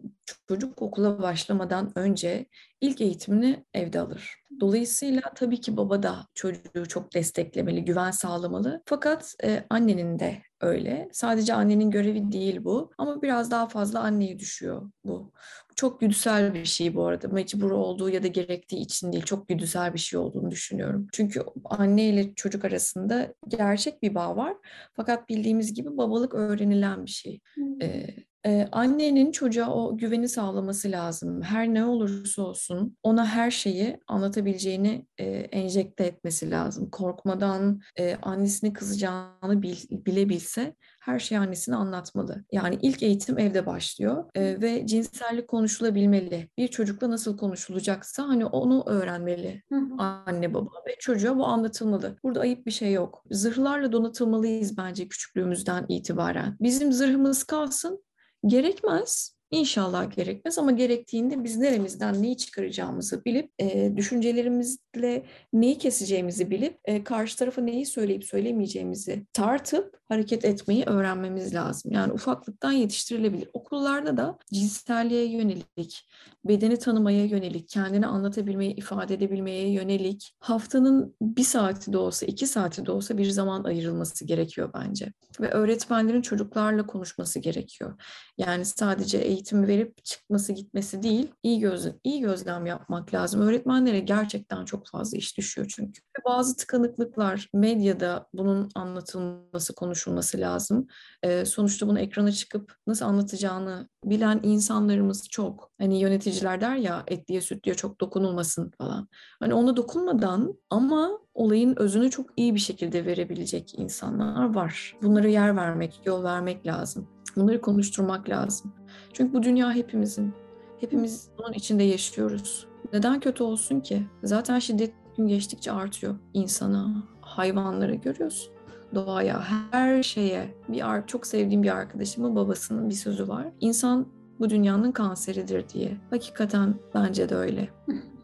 çocuk 0.48 0.82
okula 0.82 1.22
başlamadan 1.22 1.92
önce 1.94 2.46
ilk 2.80 3.00
eğitimini 3.00 3.64
evde 3.74 4.00
alır. 4.00 4.40
Dolayısıyla 4.60 5.22
tabii 5.34 5.60
ki 5.60 5.76
baba 5.76 6.02
da 6.02 6.26
çocuğu 6.34 6.88
çok 6.88 7.14
desteklemeli, 7.14 7.84
güven 7.84 8.10
sağlamalı. 8.10 8.82
Fakat 8.86 9.34
e, 9.44 9.64
annenin 9.70 10.18
de 10.18 10.42
öyle. 10.60 11.08
Sadece 11.12 11.54
annenin 11.54 11.90
görevi 11.90 12.32
değil 12.32 12.64
bu 12.64 12.90
ama 12.98 13.22
biraz 13.22 13.50
daha 13.50 13.68
fazla 13.68 14.00
anneye 14.00 14.38
düşüyor 14.38 14.90
bu. 15.04 15.32
Çok 15.76 16.00
güdüsel 16.00 16.54
bir 16.54 16.64
şey 16.64 16.94
bu 16.94 17.06
arada. 17.06 17.28
Mecbur 17.28 17.70
olduğu 17.70 18.10
ya 18.10 18.22
da 18.22 18.26
gerektiği 18.26 18.80
için 18.80 19.12
değil. 19.12 19.24
Çok 19.24 19.48
güdüsel 19.48 19.94
bir 19.94 19.98
şey 19.98 20.18
olduğunu 20.18 20.50
düşünüyorum. 20.50 21.06
Çünkü 21.12 21.42
anne 21.64 22.04
ile 22.04 22.34
çocuk 22.34 22.64
arasında 22.64 23.34
gerçek 23.48 24.02
bir 24.02 24.14
bağ 24.14 24.36
var. 24.36 24.56
Fakat 24.96 25.28
bildiğimiz 25.28 25.74
gibi 25.74 25.96
babalık 25.96 26.34
öğrenilen 26.34 27.06
bir 27.06 27.10
şey. 27.10 27.40
Hmm. 27.54 27.82
Ee, 27.82 28.16
ee, 28.46 28.68
annenin 28.72 29.32
çocuğa 29.32 29.74
o 29.74 29.96
güveni 29.96 30.28
sağlaması 30.28 30.90
lazım. 30.90 31.42
Her 31.42 31.74
ne 31.74 31.84
olursa 31.84 32.42
olsun 32.42 32.96
ona 33.02 33.26
her 33.26 33.50
şeyi 33.50 33.98
anlatabileceğini 34.06 35.06
e, 35.18 35.24
enjekte 35.34 36.04
etmesi 36.04 36.50
lazım. 36.50 36.90
Korkmadan 36.90 37.80
e, 37.98 38.16
annesini 38.22 38.72
kızacağını 38.72 39.62
bil, 39.62 39.76
bilebilse 39.90 40.74
her 41.00 41.18
şeyi 41.18 41.38
annesine 41.38 41.76
anlatmalı. 41.76 42.44
Yani 42.52 42.78
ilk 42.82 43.02
eğitim 43.02 43.38
evde 43.38 43.66
başlıyor 43.66 44.24
e, 44.34 44.60
ve 44.60 44.86
cinsellik 44.86 45.48
konuşulabilmeli. 45.48 46.48
Bir 46.58 46.68
çocukla 46.68 47.10
nasıl 47.10 47.36
konuşulacaksa 47.36 48.28
hani 48.28 48.46
onu 48.46 48.84
öğrenmeli 48.86 49.62
anne 49.98 50.54
baba 50.54 50.70
ve 50.88 50.96
çocuğa 50.98 51.38
bu 51.38 51.46
anlatılmalı. 51.46 52.16
Burada 52.22 52.40
ayıp 52.40 52.66
bir 52.66 52.70
şey 52.70 52.92
yok. 52.92 53.24
Zırhlarla 53.30 53.92
donatılmalıyız 53.92 54.76
bence 54.76 55.08
küçüklüğümüzden 55.08 55.86
itibaren. 55.88 56.56
Bizim 56.60 56.92
zırhımız 56.92 57.44
kalsın 57.44 58.04
gerekmez. 58.44 59.34
İnşallah 59.50 60.16
gerekmez 60.16 60.58
ama 60.58 60.70
gerektiğinde 60.70 61.44
biz 61.44 61.56
neremizden 61.56 62.22
neyi 62.22 62.36
çıkaracağımızı 62.36 63.24
bilip, 63.24 63.52
e, 63.58 63.96
düşüncelerimizle 63.96 65.26
neyi 65.52 65.78
keseceğimizi 65.78 66.50
bilip, 66.50 66.78
e, 66.84 67.04
karşı 67.04 67.36
tarafa 67.36 67.62
neyi 67.62 67.86
söyleyip 67.86 68.24
söylemeyeceğimizi 68.24 69.26
tartıp 69.32 70.00
hareket 70.10 70.44
etmeyi 70.44 70.84
öğrenmemiz 70.84 71.54
lazım. 71.54 71.92
Yani 71.92 72.12
ufaklıktan 72.12 72.72
yetiştirilebilir. 72.72 73.48
Okullarda 73.52 74.16
da 74.16 74.38
cinselliğe 74.52 75.24
yönelik, 75.24 76.08
bedeni 76.44 76.78
tanımaya 76.78 77.24
yönelik, 77.24 77.68
kendini 77.68 78.06
anlatabilmeye, 78.06 78.72
ifade 78.72 79.14
edebilmeye 79.14 79.70
yönelik 79.70 80.34
haftanın 80.38 81.16
bir 81.22 81.44
saati 81.44 81.92
de 81.92 81.98
olsa, 81.98 82.26
iki 82.26 82.46
saati 82.46 82.86
de 82.86 82.92
olsa 82.92 83.18
bir 83.18 83.30
zaman 83.30 83.64
ayrılması 83.64 84.24
gerekiyor 84.24 84.70
bence. 84.74 85.12
Ve 85.40 85.50
öğretmenlerin 85.50 86.22
çocuklarla 86.22 86.86
konuşması 86.86 87.38
gerekiyor. 87.38 88.02
Yani 88.38 88.64
sadece 88.64 89.18
eğitim 89.18 89.39
verip 89.52 90.04
çıkması 90.04 90.52
gitmesi 90.52 91.02
değil, 91.02 91.28
iyi 91.42 91.60
göz 91.60 91.88
iyi 92.04 92.20
gözlem 92.20 92.66
yapmak 92.66 93.14
lazım. 93.14 93.40
Öğretmenlere 93.40 94.00
gerçekten 94.00 94.64
çok 94.64 94.86
fazla 94.86 95.18
iş 95.18 95.38
düşüyor 95.38 95.72
çünkü. 95.76 96.00
Bazı 96.24 96.56
tıkanıklıklar 96.56 97.48
medyada 97.54 98.26
bunun 98.34 98.68
anlatılması, 98.74 99.74
konuşulması 99.74 100.38
lazım. 100.38 100.86
Ee, 101.22 101.44
sonuçta 101.44 101.88
bunu 101.88 102.00
ekrana 102.00 102.32
çıkıp 102.32 102.74
nasıl 102.86 103.04
anlatacağını 103.04 103.88
bilen 104.04 104.40
insanlarımız 104.42 105.28
çok. 105.28 105.70
Hani 105.78 106.00
yöneticiler 106.00 106.60
der 106.60 106.76
ya 106.76 107.04
etliye 107.06 107.40
sütlüye 107.40 107.74
çok 107.76 108.00
dokunulmasın 108.00 108.70
falan. 108.78 109.08
Hani 109.40 109.54
ona 109.54 109.76
dokunmadan 109.76 110.54
ama 110.70 111.18
olayın 111.34 111.74
özünü 111.76 112.10
çok 112.10 112.30
iyi 112.36 112.54
bir 112.54 112.60
şekilde 112.60 113.06
verebilecek 113.06 113.78
insanlar 113.78 114.54
var. 114.54 114.96
Bunlara 115.02 115.28
yer 115.28 115.56
vermek, 115.56 116.00
yol 116.04 116.24
vermek 116.24 116.66
lazım. 116.66 117.08
Bunları 117.36 117.60
konuşturmak 117.60 118.28
lazım. 118.28 118.72
Çünkü 119.12 119.34
bu 119.34 119.42
dünya 119.42 119.72
hepimizin. 119.72 120.32
Hepimiz 120.80 121.28
bunun 121.38 121.52
içinde 121.52 121.82
yaşıyoruz. 121.82 122.66
Neden 122.92 123.20
kötü 123.20 123.42
olsun 123.42 123.80
ki? 123.80 124.02
Zaten 124.22 124.58
şiddet 124.58 124.92
gün 125.16 125.26
geçtikçe 125.26 125.72
artıyor 125.72 126.14
insana, 126.34 127.04
hayvanlara 127.20 127.94
görüyorsun 127.94 128.52
doğaya, 128.94 129.42
her 129.70 130.02
şeye. 130.02 130.54
Bir 130.68 131.06
çok 131.06 131.26
sevdiğim 131.26 131.62
bir 131.62 131.76
arkadaşımın 131.76 132.36
babasının 132.36 132.88
bir 132.88 132.94
sözü 132.94 133.28
var. 133.28 133.46
İnsan 133.60 134.06
bu 134.40 134.50
dünyanın 134.50 134.92
kanseridir 134.92 135.68
diye. 135.68 135.96
Hakikaten 136.10 136.74
bence 136.94 137.28
de 137.28 137.34
öyle. 137.34 137.68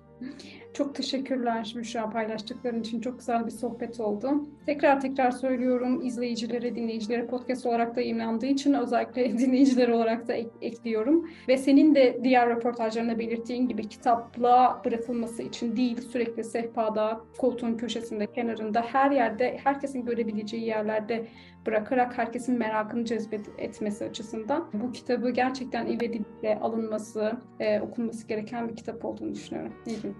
Çok 0.76 0.94
teşekkürler 0.94 1.72
Müşra 1.76 2.10
paylaştıkların 2.10 2.80
için. 2.80 3.00
Çok 3.00 3.18
güzel 3.18 3.46
bir 3.46 3.50
sohbet 3.50 4.00
oldu. 4.00 4.46
Tekrar 4.66 5.00
tekrar 5.00 5.30
söylüyorum 5.30 6.02
izleyicilere, 6.02 6.74
dinleyicilere 6.76 7.26
podcast 7.26 7.66
olarak 7.66 7.96
da 7.96 8.00
yayınlandığı 8.00 8.46
için 8.46 8.74
özellikle 8.74 9.38
dinleyiciler 9.38 9.88
olarak 9.88 10.28
da 10.28 10.34
ek- 10.34 10.50
ekliyorum. 10.62 11.30
Ve 11.48 11.56
senin 11.56 11.94
de 11.94 12.20
diğer 12.24 12.48
röportajlarında 12.48 13.18
belirttiğin 13.18 13.68
gibi 13.68 13.88
kitapla 13.88 14.82
bırakılması 14.84 15.42
için 15.42 15.76
değil 15.76 16.00
sürekli 16.00 16.44
sehpada, 16.44 17.20
koltuğun 17.38 17.76
köşesinde, 17.76 18.26
kenarında, 18.26 18.80
her 18.80 19.10
yerde, 19.10 19.58
herkesin 19.64 20.04
görebileceği 20.04 20.64
yerlerde 20.64 21.26
bırakarak 21.66 22.18
herkesin 22.18 22.58
merakını 22.58 23.04
cezbetmesi 23.04 24.04
açısından 24.04 24.70
bu 24.72 24.92
kitabı 24.92 25.30
gerçekten 25.30 25.86
ivedilikle 25.86 26.58
alınması, 26.60 27.32
e, 27.60 27.80
okunması 27.80 28.26
gereken 28.26 28.68
bir 28.68 28.76
kitap 28.76 29.04
olduğunu 29.04 29.34
düşünüyorum. 29.34 29.72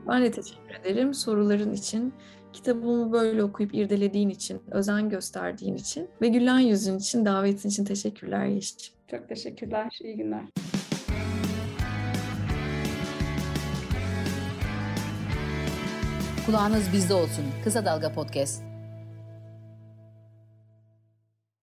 Ben 0.08 0.22
de 0.22 0.30
teşekkür 0.30 0.74
ederim 0.80 1.14
soruların 1.14 1.72
için. 1.72 2.14
Kitabımı 2.52 3.12
böyle 3.12 3.42
okuyup 3.42 3.74
irdelediğin 3.74 4.28
için, 4.28 4.60
özen 4.70 5.08
gösterdiğin 5.08 5.74
için 5.74 6.08
ve 6.22 6.28
gülen 6.28 6.58
yüzün 6.58 6.98
için, 6.98 7.24
davetin 7.24 7.68
için 7.68 7.84
teşekkürler 7.84 8.46
Yeşim. 8.46 8.94
Çok 9.10 9.28
teşekkürler. 9.28 9.98
İyi 10.02 10.16
günler. 10.16 10.44
Kulağınız 16.46 16.92
bizde 16.92 17.14
olsun. 17.14 17.44
Kısa 17.64 17.84
Dalga 17.84 18.12
Podcast. 18.12 18.75